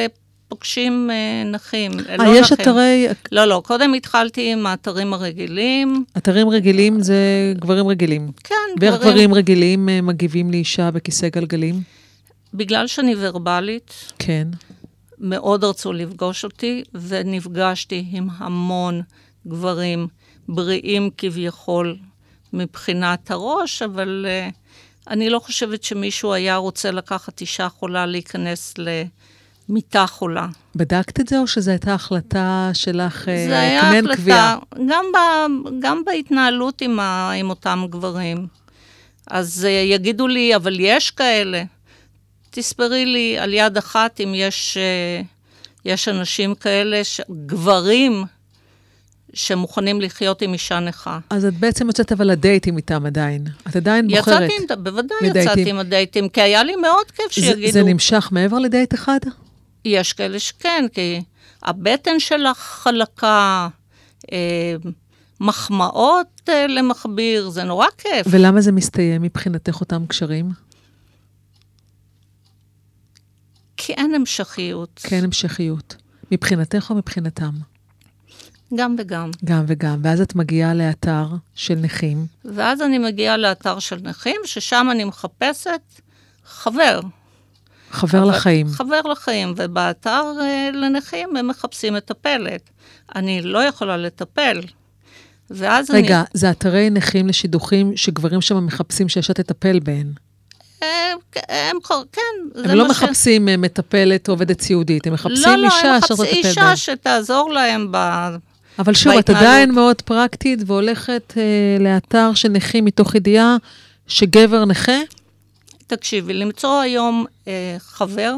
פוגשים 0.48 1.10
נכים. 1.44 1.92
אה, 2.20 2.36
יש 2.36 2.52
אתרי... 2.52 3.06
לא, 3.32 3.44
לא, 3.44 3.62
קודם 3.64 3.94
התחלתי 3.94 4.52
עם 4.52 4.66
האתרים 4.66 5.14
הרגילים. 5.14 6.04
אתרים 6.16 6.48
רגילים 6.48 7.00
זה 7.00 7.16
גברים 7.56 7.88
רגילים. 7.88 8.32
כן, 8.44 8.54
ואיך 8.80 8.94
גברים 8.94 9.34
רגילים 9.34 9.88
מגיבים 10.02 10.50
לאישה 10.50 10.90
בכיסא 10.90 11.28
גלגלים? 11.28 11.82
בגלל 12.54 12.86
שאני 12.86 13.14
ורבלית, 13.18 14.12
כן. 14.18 14.48
מאוד 15.22 15.64
רצו 15.64 15.92
לפגוש 15.92 16.44
אותי, 16.44 16.82
ונפגשתי 16.94 18.04
עם 18.12 18.28
המון 18.36 19.02
גברים 19.46 20.08
בריאים 20.48 21.10
כביכול 21.18 21.96
מבחינת 22.52 23.30
הראש, 23.30 23.82
אבל 23.82 24.26
uh, 24.28 24.54
אני 25.10 25.30
לא 25.30 25.38
חושבת 25.38 25.84
שמישהו 25.84 26.32
היה 26.32 26.56
רוצה 26.56 26.90
לקחת 26.90 27.40
אישה 27.40 27.68
חולה 27.68 28.06
להיכנס 28.06 28.74
למיטה 29.68 30.06
חולה. 30.06 30.46
בדקת 30.76 31.20
את 31.20 31.28
זה, 31.28 31.38
או 31.38 31.46
שזו 31.46 31.70
הייתה 31.70 31.94
החלטה 31.94 32.70
שלך 32.72 33.28
אה, 33.28 33.46
זה 33.48 33.60
היה 33.60 33.88
החלטה, 33.88 34.16
קביעה? 34.16 34.58
גם, 34.88 35.04
ב, 35.14 35.18
גם 35.80 36.02
בהתנהלות 36.06 36.80
עם, 36.80 37.00
ה, 37.00 37.32
עם 37.32 37.50
אותם 37.50 37.84
גברים. 37.90 38.46
אז 39.26 39.66
uh, 39.68 39.68
יגידו 39.68 40.26
לי, 40.26 40.56
אבל 40.56 40.80
יש 40.80 41.10
כאלה. 41.10 41.62
תספרי 42.54 43.06
לי 43.06 43.38
על 43.38 43.54
יד 43.54 43.76
אחת 43.76 44.20
אם 44.20 44.32
יש, 44.34 44.78
uh, 45.22 45.26
יש 45.84 46.08
אנשים 46.08 46.54
כאלה, 46.54 47.04
ש... 47.04 47.20
גברים, 47.46 48.24
שמוכנים 49.34 50.00
לחיות 50.00 50.42
עם 50.42 50.52
אישה 50.52 50.80
נכה. 50.80 51.18
אז 51.30 51.44
את 51.44 51.54
בעצם 51.54 51.86
יוצאת 51.86 52.12
אבל 52.12 52.30
לדייטים 52.30 52.76
איתם 52.76 53.06
עדיין. 53.06 53.44
את 53.68 53.76
עדיין 53.76 54.08
בוחרת. 54.08 54.50
יצאתי, 54.50 54.82
בוודאי 54.82 55.18
לדייטים. 55.22 55.52
יצאתי 55.52 55.70
עם 55.70 55.78
הדייטים, 55.78 56.28
כי 56.28 56.40
היה 56.40 56.64
לי 56.64 56.76
מאוד 56.76 57.10
כיף 57.10 57.34
זה, 57.34 57.40
שיגידו, 57.40 57.72
זה 57.72 57.82
נמשך 57.82 58.28
מעבר 58.32 58.58
לדייט 58.58 58.94
אחד? 58.94 59.18
יש 59.84 60.12
כאלה 60.12 60.38
שכן, 60.38 60.84
כי 60.92 61.22
הבטן 61.62 62.20
שלך 62.20 62.58
חלקה, 62.58 63.68
אה, 64.32 64.38
מחמאות 65.40 66.26
אה, 66.48 66.66
למכביר, 66.66 67.48
זה 67.48 67.64
נורא 67.64 67.86
כיף. 67.98 68.26
ולמה 68.30 68.60
זה 68.60 68.72
מסתיים 68.72 69.22
מבחינתך 69.22 69.80
אותם 69.80 70.06
קשרים? 70.06 70.71
כי 73.84 73.92
אין 73.92 74.14
המשכיות. 74.14 75.00
כן 75.04 75.24
המשכיות. 75.24 75.96
מבחינתך 76.32 76.86
או 76.90 76.94
מבחינתם? 76.94 77.50
גם 78.74 78.96
וגם. 78.98 79.30
גם 79.44 79.64
וגם. 79.66 80.00
ואז 80.02 80.20
את 80.20 80.34
מגיעה 80.34 80.74
לאתר 80.74 81.26
של 81.54 81.74
נכים. 81.74 82.26
ואז 82.44 82.82
אני 82.82 82.98
מגיעה 82.98 83.36
לאתר 83.36 83.78
של 83.78 83.98
נכים, 84.02 84.36
ששם 84.44 84.88
אני 84.90 85.04
מחפשת 85.04 85.80
חבר. 86.44 87.00
חבר 87.90 88.18
אבל- 88.22 88.28
לחיים. 88.28 88.66
חבר 88.68 89.00
לחיים, 89.00 89.54
ובאתר 89.56 90.22
אה, 90.40 90.70
לנכים 90.72 91.36
הם 91.36 91.48
מחפשים 91.48 91.94
מטפלת. 91.94 92.70
אני 93.14 93.42
לא 93.42 93.58
יכולה 93.58 93.96
לטפל. 93.96 94.60
ואז 95.50 95.90
רגע, 95.90 96.18
אני... 96.20 96.26
זה 96.34 96.50
אתרי 96.50 96.90
נכים 96.90 97.28
לשידוכים 97.28 97.96
שגברים 97.96 98.40
שם 98.40 98.66
מחפשים 98.66 99.08
שאישה 99.08 99.34
תטפל 99.34 99.78
בהן. 99.80 100.12
הם, 100.82 101.18
הם, 101.48 101.76
כן, 102.12 102.20
הם 102.64 102.78
לא 102.78 102.88
מה 102.88 102.94
ש- 102.94 103.02
מחפשים 103.02 103.48
אה, 103.48 103.56
מטפלת 103.56 104.28
או 104.28 104.32
עובדת 104.32 104.60
סיעודית, 104.60 105.06
הם 105.06 105.12
מחפשים 105.12 105.42
לא, 105.46 105.56
לא, 105.56 105.66
אישה 105.66 105.94
הם 105.94 106.02
אשר 106.04 106.14
מחפשים 106.14 106.24
תטפל 106.36 106.48
אישה 106.48 106.60
בהן. 106.60 106.76
שתעזור 106.76 107.52
להם 107.52 107.88
ב... 107.92 107.96
אבל 108.78 108.94
שוב, 108.94 109.12
את. 109.12 109.30
עדיין 109.30 109.70
מאוד 109.74 110.02
פרקטית 110.02 110.58
והולכת 110.66 111.34
אה, 111.36 111.42
לאתר 111.84 112.34
של 112.34 112.48
נכים 112.48 112.84
מתוך 112.84 113.14
ידיעה 113.14 113.56
שגבר 114.06 114.64
נכה, 114.64 114.98
תקשיבי, 115.86 116.34
למצוא 116.34 116.80
היום 116.80 117.26
אה, 117.48 117.76
חבר 117.78 118.34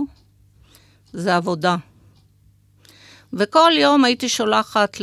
זה 1.12 1.36
עבודה. 1.36 1.76
וכל 3.32 3.72
יום 3.74 4.04
הייתי 4.04 4.28
שולחת 4.28 4.96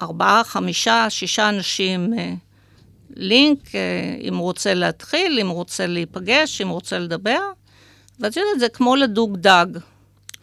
לארבעה, 0.00 0.44
חמישה, 0.44 1.06
שישה 1.10 1.48
אנשים 1.48 2.14
אה, 2.18 2.32
לינק, 3.16 3.74
אה, 3.74 3.80
אם 4.20 4.36
הוא 4.36 4.42
רוצה 4.42 4.74
להתחיל, 4.74 5.38
אם 5.40 5.46
הוא 5.46 5.54
רוצה 5.54 5.86
להיפגש, 5.86 6.60
אם 6.60 6.68
הוא 6.68 6.74
רוצה 6.74 6.98
לדבר. 6.98 7.40
ואת 8.20 8.36
יודעת, 8.36 8.60
זה 8.60 8.68
כמו 8.68 8.96
לדוג 8.96 9.36
דג. 9.36 9.66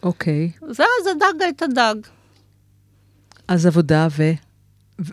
אוקיי, 0.02 0.50
ואז 0.62 1.06
הדג 1.10 1.42
את 1.48 1.62
הדג. 1.62 1.94
אז 3.48 3.66
עבודה 3.66 4.08
ו... 4.10 4.32
ו- 5.00 5.12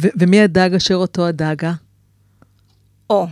ו- 0.00 0.08
ומי 0.18 0.40
הדג 0.40 0.70
אשר 0.76 0.94
אותו 0.94 1.26
הדגה? 1.26 1.72
או. 3.10 3.26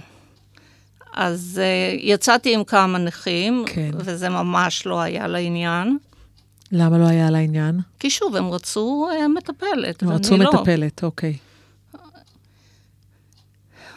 אז 1.15 1.61
uh, 1.63 1.99
יצאתי 2.01 2.55
עם 2.55 2.65
כמה 2.65 2.99
נכים, 2.99 3.65
כן. 3.67 3.91
וזה 3.95 4.29
ממש 4.29 4.87
לא 4.87 5.01
היה 5.01 5.27
לעניין. 5.27 5.99
למה 6.73 6.99
לא 6.99 7.07
היה 7.07 7.29
על 7.29 7.35
העניין? 7.35 7.81
כי 7.99 8.11
שוב, 8.11 8.37
הם 8.37 8.47
רצו 8.47 9.09
uh, 9.11 9.29
מטפלת, 9.29 10.03
הם 10.03 10.11
רצו 10.11 10.37
לא. 10.37 10.53
מטפלת, 10.53 11.05
אוקיי. 11.05 11.37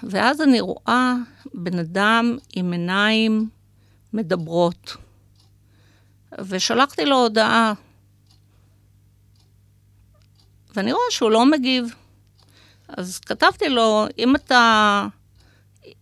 ואז 0.03 0.41
אני 0.41 0.61
רואה 0.61 1.13
בן 1.53 1.79
אדם 1.79 2.37
עם 2.55 2.71
עיניים 2.71 3.49
מדברות. 4.13 4.95
ושלחתי 6.39 7.05
לו 7.05 7.15
הודעה. 7.15 7.73
ואני 10.75 10.93
רואה 10.93 11.05
שהוא 11.09 11.31
לא 11.31 11.45
מגיב. 11.45 11.95
אז 12.87 13.19
כתבתי 13.19 13.69
לו, 13.69 14.05
אם 14.17 14.35
אתה, 14.35 15.07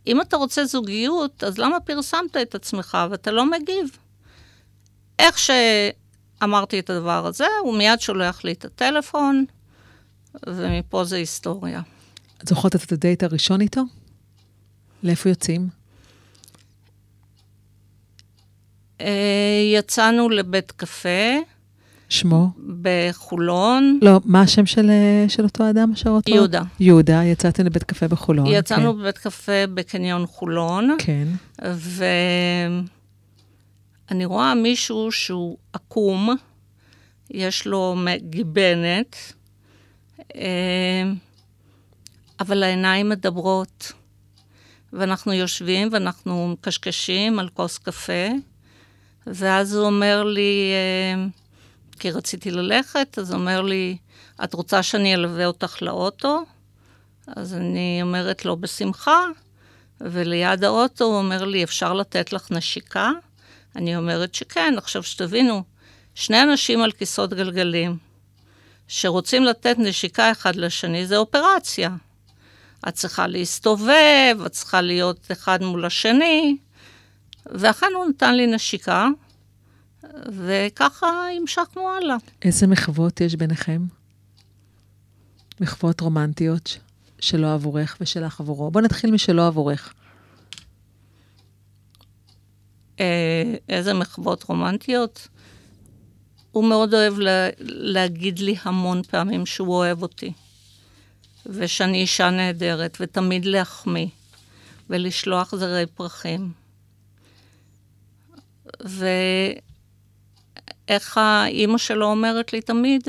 אם 0.08 0.22
אתה 0.22 0.38
רוצה 0.38 0.66
זוגיות, 0.66 1.44
אז 1.44 1.58
למה 1.58 1.80
פרסמת 1.80 2.38
את 2.38 2.56
עצמך 2.56 2.98
ואתה 3.12 3.32
לא 3.32 3.46
מגיב? 3.52 3.98
איך 5.20 5.38
שאמרתי 5.40 6.80
את 6.80 6.90
הדבר 6.90 7.26
הזה, 7.26 7.48
הוא 7.64 7.78
מיד 7.78 8.00
שולח 8.00 8.44
לי 8.44 8.52
את 8.52 8.66
הטלפון, 8.66 9.46
ומפה 10.46 11.04
זה 11.04 11.16
היסטוריה. 11.16 11.82
את 12.44 12.48
זוכרת 12.48 12.76
את 12.76 12.92
הדייט 12.92 13.24
הראשון 13.24 13.62
איתו? 13.62 13.82
לאיפה 15.04 15.30
יוצאים? 15.30 15.70
אה, 19.02 19.62
יצאנו 19.74 20.30
לבית 20.30 20.72
קפה, 20.72 21.40
שמו? 22.10 22.50
בחולון. 22.82 24.00
לא, 24.02 24.20
מה 24.26 24.42
השם 24.42 24.66
של, 24.66 24.90
אה, 24.90 25.26
של 25.28 25.44
אותו 25.44 25.70
אדם 25.70 25.92
אשר 25.94 26.10
אותו? 26.10 26.32
יהודה. 26.32 26.62
יהודה, 26.80 27.24
יצאתם 27.24 27.66
לבית 27.66 27.84
קפה 27.84 28.08
בחולון. 28.08 28.46
יצאנו 28.48 28.94
כן. 28.94 29.00
בבית 29.00 29.18
קפה 29.18 29.68
בקניון 29.74 30.26
חולון, 30.28 30.98
כן. 31.00 31.28
ואני 34.10 34.26
רואה 34.26 34.56
מישהו 34.56 35.12
שהוא 35.12 35.58
עקום, 35.74 36.36
יש 37.32 37.68
לו 37.68 37.96
גיבנת, 38.30 39.16
אה, 40.36 41.12
אבל 42.40 42.64
העיניים 42.64 43.10
מדברות. 43.10 43.92
ואנחנו 44.94 45.34
יושבים 45.34 45.90
ואנחנו 45.92 46.48
מקשקשים 46.48 47.40
על 47.40 47.50
כוס 47.50 47.78
קפה, 47.78 48.28
ואז 49.28 49.76
הוא 49.76 49.86
אומר 49.86 50.24
לי, 50.24 50.72
אה, 50.74 51.26
כי 52.00 52.12
רציתי 52.12 52.52
ללכת, 52.52 53.20
אז 53.20 53.32
הוא 53.32 53.40
אומר 53.40 53.62
לי, 53.62 53.98
את 54.44 54.54
רוצה 54.54 54.84
שאני 54.84 55.16
אלווה 55.16 55.46
אותך 55.46 55.82
לאוטו? 55.82 56.44
אז 57.28 57.54
אני 57.54 58.00
אומרת 58.02 58.46
לו, 58.46 58.58
בשמחה. 58.58 59.26
וליד 60.02 60.64
האוטו 60.64 61.04
הוא 61.04 61.18
אומר 61.18 61.46
לי, 61.46 61.64
אפשר 61.64 61.94
לתת 61.94 62.34
לך 62.34 62.52
נשיקה? 62.52 63.12
אני 63.76 63.98
אומרת 63.98 64.36
שכן. 64.36 64.74
עכשיו 64.78 65.04
שתבינו, 65.04 65.64
שני 66.16 66.42
אנשים 66.42 66.82
על 66.82 66.92
כיסאות 66.92 67.34
גלגלים, 67.34 67.98
שרוצים 68.88 69.44
לתת 69.44 69.76
נשיקה 69.80 70.32
אחד 70.32 70.56
לשני, 70.56 71.06
זה 71.06 71.18
אופרציה. 71.18 71.90
את 72.88 72.94
צריכה 72.94 73.28
להסתובב, 73.28 74.38
את 74.46 74.52
צריכה 74.52 74.82
להיות 74.82 75.28
אחד 75.32 75.64
מול 75.64 75.86
השני, 75.86 76.58
ואכן 77.46 77.88
הוא 77.96 78.06
נתן 78.06 78.36
לי 78.36 78.48
נשיקה, 78.48 79.08
וככה 80.28 81.08
המשכנו 81.42 81.90
הלאה. 81.90 82.16
איזה 82.42 82.68
מחוות 82.68 83.22
יש 83.22 83.36
ביניכם? 83.36 83.82
מחוות 85.60 86.02
רומנטיות 86.02 86.78
שלא 87.20 87.54
עבורך 87.54 87.98
ושלך 88.02 88.40
עבורו. 88.40 88.72
בוא 88.72 88.82
נתחיל 88.82 89.12
משלא 89.12 89.48
עבורך. 89.48 89.94
אה, 93.00 93.54
איזה 93.70 93.94
מחוות 93.94 94.44
רומנטיות. 94.44 95.28
הוא 96.52 96.70
מאוד 96.70 96.94
אוהב 96.94 97.20
לה, 97.20 97.50
להגיד 97.60 98.40
לי 98.40 98.56
המון 98.64 99.04
פעמים 99.04 99.46
שהוא 99.46 99.76
אוהב 99.76 100.02
אותי, 100.02 100.34
ושאני 101.46 101.98
אישה 101.98 102.30
נהדרת, 102.30 102.98
ותמיד 103.02 103.46
להחמיא, 103.46 104.08
ולשלוח 104.90 105.56
זרי 105.56 105.86
פרחים. 105.86 106.52
ואיך 110.88 111.18
האימא 111.18 111.78
שלו 111.78 112.06
אומרת 112.06 112.54
לי 112.54 112.62
תמיד, 112.62 113.08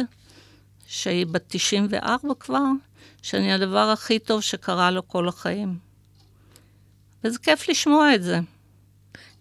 שהיא 0.86 1.26
בת 1.26 1.44
94 1.48 2.34
כבר, 2.40 2.64
שאני 3.22 3.52
הדבר 3.52 3.90
הכי 3.90 4.18
טוב 4.18 4.40
שקרה 4.40 4.90
לו 4.90 5.08
כל 5.08 5.28
החיים. 5.28 5.78
וזה 7.24 7.38
כיף 7.38 7.68
לשמוע 7.68 8.14
את 8.14 8.22
זה. 8.22 8.40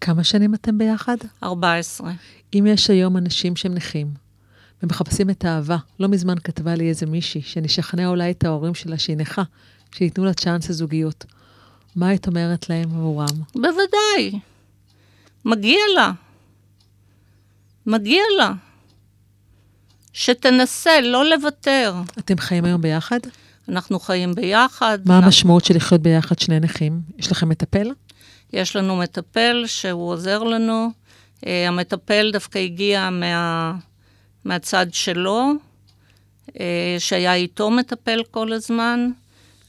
כמה 0.00 0.24
שנים 0.24 0.54
אתם 0.54 0.78
ביחד? 0.78 1.16
14. 1.42 2.12
אם 2.54 2.66
יש 2.68 2.90
היום 2.90 3.16
אנשים 3.16 3.56
שהם 3.56 3.74
נכים 3.74 4.25
ומחפשים 4.82 5.30
את 5.30 5.44
האהבה, 5.44 5.76
לא 6.00 6.08
מזמן 6.08 6.38
כתבה 6.44 6.74
לי 6.74 6.88
איזה 6.88 7.06
מישהי, 7.06 7.42
שנשכנע 7.42 8.06
אולי 8.06 8.30
את 8.30 8.44
ההורים 8.44 8.74
שלה 8.74 8.98
שהיא 8.98 9.16
נכה, 9.16 9.42
שייתנו 9.92 10.24
לה 10.24 10.34
צ'אנס 10.34 10.68
לזוגיות. 10.70 11.24
מה 11.96 12.08
היית 12.08 12.26
אומרת 12.26 12.68
להם 12.70 12.90
עבורם? 12.90 13.26
בוודאי. 13.54 14.40
מגיע 15.44 15.78
לה. 15.94 16.12
מגיע 17.86 18.22
לה. 18.38 18.52
שתנסה, 20.12 21.00
לא 21.00 21.24
לוותר. 21.24 21.94
אתם 22.18 22.38
חיים 22.38 22.64
היום 22.64 22.80
ביחד? 22.82 23.18
אנחנו 23.68 24.00
חיים 24.00 24.34
ביחד. 24.34 24.98
מה 25.04 25.14
אנחנו- 25.14 25.26
המשמעות 25.26 25.64
של 25.64 25.76
לחיות 25.76 26.00
ביחד 26.02 26.38
שני 26.38 26.60
נכים? 26.60 27.00
יש 27.18 27.32
לכם 27.32 27.48
מטפל? 27.48 27.90
יש 28.52 28.76
לנו 28.76 28.96
מטפל 28.96 29.64
שהוא 29.66 30.08
עוזר 30.10 30.42
לנו. 30.42 30.88
Uh, 31.40 31.46
המטפל 31.68 32.30
דווקא 32.32 32.58
הגיע 32.58 33.10
מה, 33.10 33.74
מהצד 34.46 34.86
שלו, 34.92 35.52
uh, 36.48 36.52
שהיה 36.98 37.34
איתו 37.34 37.70
מטפל 37.70 38.22
כל 38.30 38.52
הזמן. 38.52 39.10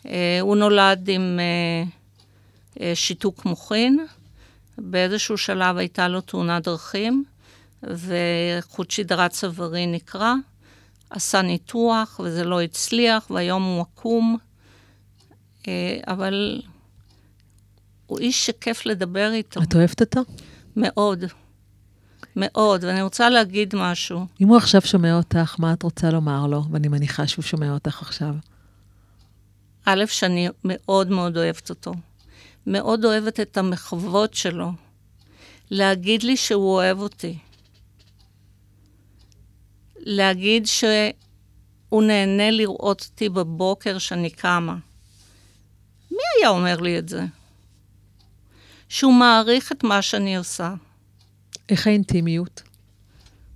Uh, 0.03 0.07
הוא 0.41 0.55
נולד 0.55 1.09
עם 1.09 1.39
uh, 1.39 2.75
uh, 2.75 2.81
שיתוק 2.93 3.45
מוחין. 3.45 4.05
באיזשהו 4.77 5.37
שלב 5.37 5.77
הייתה 5.77 6.07
לו 6.07 6.21
תאונת 6.21 6.63
דרכים, 6.63 7.23
וחוט 7.83 8.91
שדרת 8.91 9.31
צווארי 9.31 9.87
נקרע. 9.87 10.33
עשה 11.09 11.41
ניתוח, 11.41 12.19
וזה 12.23 12.43
לא 12.43 12.61
הצליח, 12.61 13.31
והיום 13.31 13.63
הוא 13.63 13.81
עקום. 13.81 14.37
Uh, 15.61 15.67
אבל 16.07 16.61
הוא 18.05 18.19
איש 18.19 18.45
שכיף 18.45 18.85
לדבר 18.85 19.31
איתו. 19.31 19.61
את 19.63 19.75
אוהבת 19.75 20.01
אותו? 20.01 20.21
מאוד. 20.75 21.23
מאוד, 22.37 22.83
ואני 22.83 23.01
רוצה 23.01 23.29
להגיד 23.29 23.75
משהו. 23.75 24.25
אם 24.41 24.47
הוא 24.47 24.57
עכשיו 24.57 24.81
שומע 24.81 25.17
אותך, 25.17 25.55
מה 25.59 25.73
את 25.73 25.83
רוצה 25.83 26.09
לומר 26.09 26.47
לו? 26.47 26.63
ואני 26.71 26.87
מניחה 26.87 27.27
שהוא 27.27 27.43
שומע 27.43 27.71
אותך 27.71 28.01
עכשיו. 28.01 28.35
א', 29.85 30.03
שאני 30.07 30.49
מאוד 30.63 31.09
מאוד 31.09 31.37
אוהבת 31.37 31.69
אותו. 31.69 31.93
מאוד 32.67 33.05
אוהבת 33.05 33.39
את 33.39 33.57
המחוות 33.57 34.33
שלו. 34.33 34.71
להגיד 35.71 36.23
לי 36.23 36.37
שהוא 36.37 36.73
אוהב 36.73 36.99
אותי. 36.99 37.37
להגיד 39.95 40.65
שהוא 40.65 42.03
נהנה 42.03 42.51
לראות 42.51 43.07
אותי 43.09 43.29
בבוקר 43.29 43.97
שאני 43.97 44.29
קמה. 44.29 44.75
מי 46.11 46.17
היה 46.39 46.49
אומר 46.49 46.79
לי 46.79 46.99
את 46.99 47.09
זה? 47.09 47.25
שהוא 48.89 49.13
מעריך 49.13 49.71
את 49.71 49.83
מה 49.83 50.01
שאני 50.01 50.37
עושה. 50.37 50.73
איך 51.69 51.87
האינטימיות? 51.87 52.63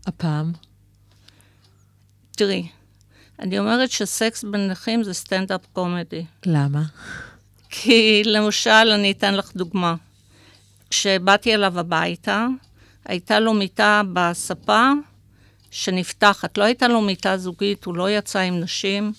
הפעם? 0.07 0.51
תראי, 2.31 2.67
אני 3.39 3.59
אומרת 3.59 3.91
שסקס 3.91 4.43
בין 4.43 4.67
נכים 4.67 5.03
זה 5.03 5.13
סטנדאפ 5.13 5.61
קומדי. 5.73 6.25
למה? 6.45 6.83
כי 7.69 8.21
למשל, 8.25 8.69
אני 8.69 9.11
אתן 9.11 9.33
לך 9.33 9.51
דוגמה. 9.55 9.95
כשבאתי 10.89 11.53
אליו 11.53 11.79
הביתה, 11.79 12.47
הייתה 13.05 13.39
לו 13.39 13.53
מיטה 13.53 14.01
בספה 14.13 14.91
שנפתחת. 15.71 16.57
לא 16.57 16.63
הייתה 16.63 16.87
לו 16.87 17.01
מיטה 17.01 17.37
זוגית, 17.37 17.85
הוא 17.85 17.95
לא 17.95 18.09
יצא 18.09 18.39
עם 18.39 18.59
נשים. 18.59 19.13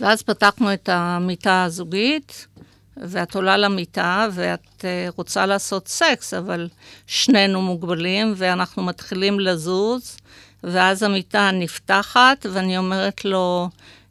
ואז 0.00 0.22
פתחנו 0.22 0.72
את 0.72 0.88
המיטה 0.88 1.64
הזוגית, 1.64 2.46
ואת 3.02 3.34
עולה 3.34 3.56
למיטה, 3.56 4.26
ואת 4.32 4.66
uh, 4.78 5.14
רוצה 5.16 5.46
לעשות 5.46 5.88
סקס, 5.88 6.34
אבל 6.34 6.68
שנינו 7.06 7.62
מוגבלים, 7.62 8.34
ואנחנו 8.36 8.82
מתחילים 8.82 9.40
לזוז, 9.40 10.16
ואז 10.64 11.02
המיטה 11.02 11.50
נפתחת, 11.52 12.46
ואני 12.52 12.78
אומרת 12.78 13.24
לו, 13.24 13.68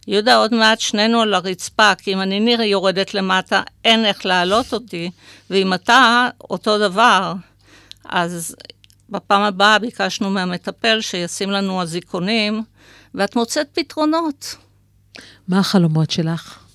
יהודה, 0.07 0.35
עוד 0.35 0.53
מעט 0.53 0.79
שנינו 0.79 1.21
על 1.21 1.33
הרצפה, 1.33 1.95
כי 1.95 2.13
אם 2.13 2.21
אני 2.21 2.39
נראה 2.39 2.65
יורדת 2.65 3.13
למטה, 3.13 3.61
אין 3.85 4.05
איך 4.05 4.25
להעלות 4.25 4.73
אותי, 4.73 5.11
ואם 5.49 5.73
אתה, 5.73 6.29
אותו 6.49 6.77
דבר. 6.77 7.33
אז 8.05 8.55
בפעם 9.09 9.41
הבאה 9.41 9.79
ביקשנו 9.79 10.29
מהמטפל 10.29 11.01
שישים 11.01 11.51
לנו 11.51 11.81
אזיקונים, 11.81 12.63
ואת 13.15 13.35
מוצאת 13.35 13.67
פתרונות. 13.73 14.55
מה 15.47 15.59
החלומות 15.59 16.11
שלך? 16.11 16.66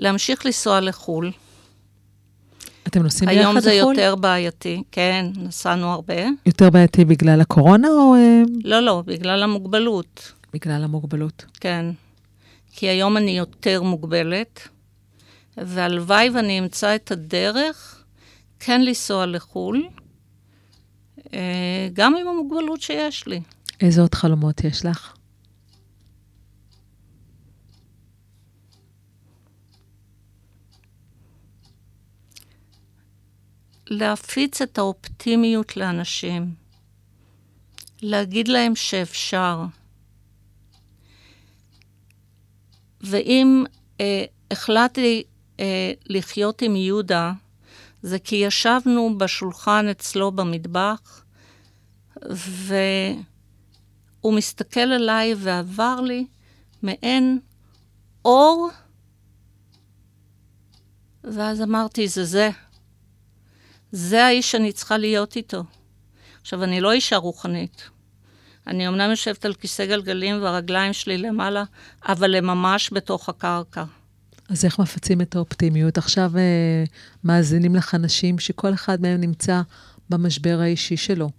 להמשיך 0.00 0.46
לנסוע 0.46 0.80
לחו"ל. 0.80 1.32
אתם 2.86 3.02
נוסעים 3.02 3.30
ביחד 3.30 3.40
לחו"ל? 3.40 3.50
היום 3.50 3.60
זה 3.60 3.72
יותר 3.72 4.16
בעייתי, 4.16 4.82
כן, 4.92 5.26
נסענו 5.36 5.92
הרבה. 5.92 6.14
יותר 6.46 6.70
בעייתי 6.70 7.04
בגלל 7.04 7.40
הקורונה 7.40 7.88
או 7.88 8.14
אה, 8.14 8.42
לא, 8.64 8.80
לא, 8.80 9.02
בגלל 9.06 9.42
המוגבלות, 9.42 10.32
בגלל 10.52 10.84
המוגבלות? 10.84 11.44
כן. 11.60 11.86
כי 12.72 12.88
היום 12.88 13.16
אני 13.16 13.30
יותר 13.38 13.82
מוגבלת, 13.82 14.68
והלוואי 15.56 16.30
ואני 16.30 16.58
אמצא 16.58 16.94
את 16.94 17.10
הדרך 17.10 18.04
כן 18.60 18.84
לנסוע 18.84 19.26
לחו"ל, 19.26 19.88
אה, 21.34 21.88
גם 21.92 22.16
עם 22.16 22.28
המוגבלות 22.28 22.80
שיש 22.80 23.26
לי. 23.26 23.40
איזה 23.80 24.00
עוד 24.00 24.14
חלומות 24.14 24.64
יש 24.64 24.84
לך? 24.84 25.14
להפיץ 33.90 34.62
את 34.62 34.78
האופטימיות 34.78 35.76
לאנשים, 35.76 36.54
להגיד 38.02 38.48
להם 38.48 38.76
שאפשר. 38.76 39.64
ואם 43.00 43.64
אה, 44.00 44.24
החלטתי 44.50 45.22
אה, 45.60 45.92
לחיות 46.06 46.62
עם 46.62 46.76
יהודה, 46.76 47.32
זה 48.02 48.18
כי 48.18 48.36
ישבנו 48.36 49.18
בשולחן 49.18 49.88
אצלו 49.88 50.32
במטבח, 50.32 51.24
והוא 52.26 52.74
מסתכל 54.34 54.80
עליי 54.80 55.34
ועבר 55.36 56.00
לי 56.00 56.26
מעין 56.82 57.38
אור, 58.24 58.70
ואז 61.24 61.62
אמרתי, 61.62 62.08
זה 62.08 62.24
זה. 62.24 62.50
זה 63.92 64.24
האיש 64.24 64.52
שאני 64.52 64.72
צריכה 64.72 64.98
להיות 64.98 65.36
איתו. 65.36 65.64
עכשיו, 66.40 66.64
אני 66.64 66.80
לא 66.80 66.92
אישה 66.92 67.16
רוחנית. 67.16 67.82
אני 68.66 68.88
אמנם 68.88 69.10
יושבת 69.10 69.44
על 69.44 69.54
כיסא 69.54 69.86
גלגלים 69.86 70.42
והרגליים 70.42 70.92
שלי 70.92 71.18
למעלה, 71.18 71.64
אבל 72.08 72.34
הם 72.34 72.46
ממש 72.46 72.90
בתוך 72.92 73.28
הקרקע. 73.28 73.84
אז 74.48 74.64
איך 74.64 74.78
מפצים 74.78 75.20
את 75.20 75.36
האופטימיות? 75.36 75.98
עכשיו 75.98 76.32
אה, 76.36 76.84
מאזינים 77.24 77.74
לך 77.74 77.94
אנשים 77.94 78.38
שכל 78.38 78.74
אחד 78.74 79.00
מהם 79.00 79.20
נמצא 79.20 79.60
במשבר 80.10 80.58
האישי 80.60 80.96
שלו. 80.96 81.30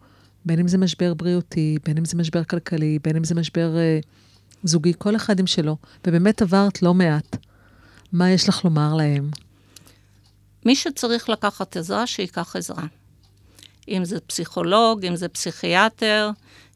בין 0.46 0.60
אם 0.60 0.68
זה 0.68 0.78
משבר 0.78 1.14
בריאותי, 1.14 1.78
בין 1.86 1.98
אם 1.98 2.06
זה 2.06 2.18
משבר 2.18 2.44
כלכלי, 2.44 3.00
בין 3.04 3.16
אם 3.16 3.24
זה 3.24 3.36
משבר 3.36 3.78
אה, 3.78 4.00
זוגי, 4.64 4.94
כל 4.98 5.16
אחד 5.16 5.40
עם 5.40 5.48
שלו. 5.48 5.78
ובאמת 6.08 6.42
עברת 6.42 6.82
לא 6.82 6.94
מעט. 6.94 7.38
מה 8.12 8.30
יש 8.30 8.50
לך 8.50 8.66
לומר 8.66 8.94
להם? 8.94 9.30
מי 10.66 10.76
שצריך 10.76 11.30
לקחת 11.30 11.78
עזרה, 11.78 12.08
שייקח 12.08 12.56
עזרה. 12.56 12.84
אם 13.88 14.06
זה 14.06 14.20
פסיכולוג, 14.20 15.06
אם 15.06 15.16
זה 15.16 15.28
פסיכיאטר, 15.28 16.30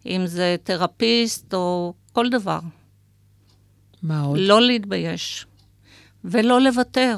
אם 0.05 0.21
זה 0.25 0.55
תרפיסט 0.63 1.53
או 1.53 1.93
כל 2.11 2.29
דבר. 2.29 2.59
מה 4.03 4.21
עוד? 4.21 4.37
לא 4.39 4.61
להתבייש. 4.61 5.45
ולא 6.25 6.61
לוותר. 6.61 7.17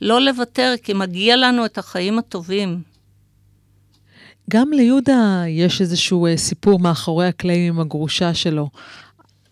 לא 0.00 0.20
לוותר, 0.20 0.74
כי 0.82 0.92
מגיע 0.92 1.36
לנו 1.36 1.64
את 1.64 1.78
החיים 1.78 2.18
הטובים. 2.18 2.82
גם 4.50 4.72
ליהודה 4.72 5.42
יש 5.48 5.80
איזשהו 5.80 6.26
אה, 6.26 6.36
סיפור 6.36 6.78
מאחורי 6.78 7.26
הקלעים 7.26 7.74
עם 7.74 7.80
הגרושה 7.80 8.34
שלו. 8.34 8.70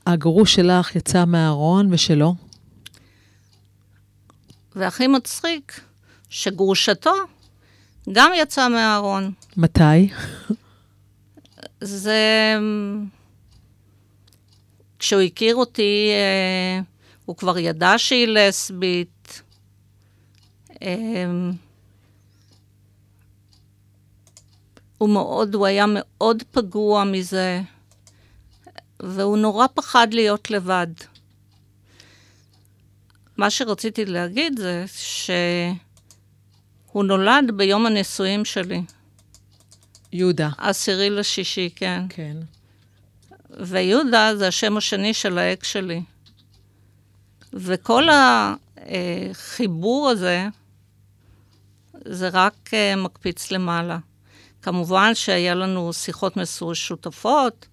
הגרוש 0.07 0.55
שלך 0.55 0.97
יצא 0.97 1.25
מהארון 1.25 1.93
ושלו? 1.93 2.35
והכי 4.79 5.07
מצחיק, 5.07 5.81
שגרושתו 6.29 7.15
גם 8.13 8.33
יצאה 8.37 8.69
מהארון. 8.69 9.33
מתי? 9.57 10.09
זה... 11.81 12.57
כשהוא 14.99 15.21
הכיר 15.21 15.57
אותי, 15.57 16.11
אה, 16.13 16.81
הוא 17.25 17.37
כבר 17.37 17.59
ידע 17.59 17.95
שהיא 17.97 18.29
לסבית. 18.29 19.43
אה, 20.83 21.27
הוא 24.99 25.11
מאוד, 25.11 25.55
הוא 25.55 25.67
היה 25.67 25.85
מאוד 25.89 26.43
פגוע 26.51 27.05
מזה, 27.05 27.61
והוא 29.03 29.39
נורא 29.39 29.67
פחד 29.75 30.09
להיות 30.15 30.51
לבד. 30.51 30.87
מה 33.39 33.51
שרציתי 33.51 34.05
להגיד 34.05 34.59
זה 34.59 34.85
שהוא 34.87 35.75
נולד 37.05 37.51
ביום 37.57 37.87
הנישואים 37.87 38.45
שלי. 38.45 38.83
יהודה. 40.13 40.49
עשירי 40.59 41.11
לשישי, 41.11 41.71
כן. 41.77 42.03
כן. 42.09 42.37
ויהודה 43.61 44.37
זה 44.37 44.49
השם 44.49 44.77
השני 44.77 45.15
של 45.15 45.39
האקס 45.39 45.69
שלי. 45.69 46.03
וכל 47.53 48.05
החיבור 49.31 50.09
הזה, 50.09 50.47
זה 52.05 52.29
רק 52.33 52.55
אה, 52.75 52.97
מקפיץ 52.97 53.51
למעלה. 53.51 53.99
כמובן 54.63 55.15
שהיה 55.15 55.55
לנו 55.55 55.93
שיחות 55.93 56.37
משותפות, 56.37 57.67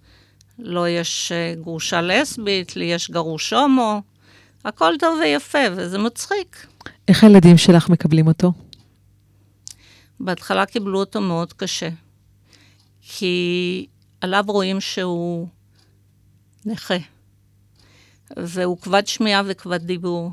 לא 0.60 0.90
יש 0.90 1.32
אה, 1.32 1.54
גרושה 1.62 2.02
לסבית, 2.02 2.76
לי 2.76 2.86
יש 2.86 3.12
גרוש 3.12 3.54
הומו, 3.54 4.02
הכל 4.66 4.94
טוב 5.00 5.20
ויפה, 5.22 5.60
וזה 5.72 5.98
מצחיק. 5.98 6.68
איך 7.08 7.24
הילדים 7.24 7.58
שלך 7.58 7.90
מקבלים 7.90 8.28
אותו? 8.28 8.52
בהתחלה 10.20 10.66
קיבלו 10.66 11.00
אותו 11.00 11.22
מאוד 11.22 11.54
קשה, 11.54 11.90
כי 13.02 13.88
עליו 14.22 14.44
רואים 14.48 14.82
שהוא 14.82 15.48
נכה, 16.66 16.98
והוא 18.38 18.78
כבד 18.78 19.08
שמיעה 19.08 19.42
וכבד 19.46 19.84
דיבור. 19.84 20.32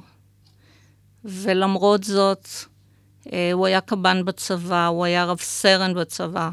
ולמרות 1.24 2.04
זאת, 2.04 2.48
אה, 3.32 3.52
הוא 3.52 3.66
היה 3.66 3.80
קב"ן 3.80 4.24
בצבא, 4.24 4.86
הוא 4.86 5.04
היה 5.04 5.24
רב 5.24 5.40
סרן 5.40 5.94
בצבא. 5.94 6.50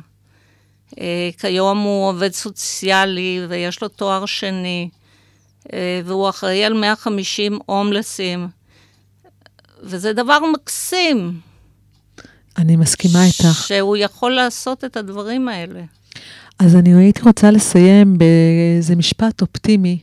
אה, 1.00 1.30
כיום 1.38 1.82
הוא 1.82 2.10
עובד 2.10 2.34
סוציאלי 2.34 3.46
ויש 3.50 3.82
לו 3.82 3.88
תואר 3.88 4.26
שני, 4.26 4.90
והוא 6.06 6.30
אחראי 6.30 6.64
על 6.64 6.74
150 6.74 7.60
הומלסים. 7.66 8.48
וזה 9.84 10.14
דבר 10.14 10.40
מקסים. 10.54 11.40
אני 12.58 12.76
מסכימה 12.76 13.26
איתך. 13.26 13.68
שהוא 13.68 13.98
יכול 13.98 14.32
לעשות 14.32 14.84
את 14.84 14.98
הדברים 14.98 15.48
האלה. 15.48 15.82
אז 16.60 16.76
אני 16.76 16.94
הייתי 16.94 17.22
רוצה 17.22 17.52
לסיים 17.52 18.18
באיזה 18.18 18.96
משפט 18.96 19.42
אופטימי 19.42 20.00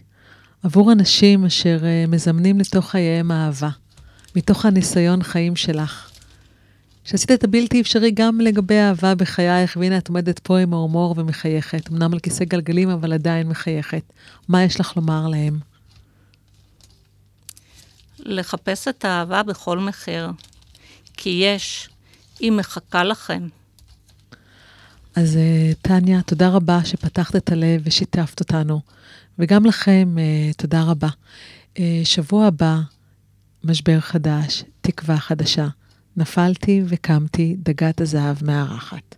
עבור 0.63 0.93
אנשים 0.93 1.45
אשר 1.45 1.79
מזמנים 2.09 2.61
לתוך 2.61 2.91
חייהם 2.91 3.33
אהבה, 3.33 3.69
מתוך 4.37 4.67
הניסיון 4.67 5.23
חיים 5.23 5.57
שלך. 5.57 6.06
שעשית 7.07 7.33
את 7.33 7.45
הבלתי 7.45 7.81
אפשרי 7.81 8.11
גם 8.11 8.41
לגבי 8.41 8.79
אהבה 8.79 9.15
בחייך, 9.15 9.77
והנה 9.81 9.99
את 9.99 10.09
עומדת 10.09 10.39
פה 10.39 10.59
עם 10.59 10.73
ההומור 10.73 11.15
ומחייכת. 11.19 11.91
אמנם 11.91 12.13
על 12.13 12.19
כיסא 12.19 12.45
גלגלים, 12.45 12.91
אבל 12.91 13.13
עדיין 13.13 13.49
מחייכת. 13.49 14.13
מה 14.49 14.63
יש 14.63 14.81
לך 14.81 14.97
לומר 14.97 15.29
להם? 15.29 15.59
לחפש 18.19 18.89
את 18.89 19.05
האהבה 19.05 19.43
בכל 19.43 19.79
מחיר. 19.79 20.31
כי 21.17 21.31
יש, 21.31 21.89
היא 22.41 22.53
מחכה 22.53 23.05
לכם. 23.05 23.49
אז 25.15 25.37
uh, 25.37 25.75
טניה, 25.83 26.23
תודה 26.23 26.49
רבה 26.49 26.85
שפתחת 26.85 27.37
את 27.37 27.53
הלב 27.53 27.81
ושיתפת 27.85 28.41
אותנו. 28.41 28.81
וגם 29.39 29.65
לכם, 29.65 30.17
uh, 30.17 30.55
תודה 30.57 30.83
רבה. 30.83 31.09
Uh, 31.75 31.81
שבוע 32.05 32.47
הבא, 32.47 32.79
משבר 33.65 34.01
חדש, 34.01 34.65
תקווה 34.81 35.19
חדשה. 35.19 35.67
נפלתי 36.17 36.83
וקמתי, 36.87 37.57
דגת 37.59 38.01
הזהב 38.01 38.45
מארחת. 38.45 39.17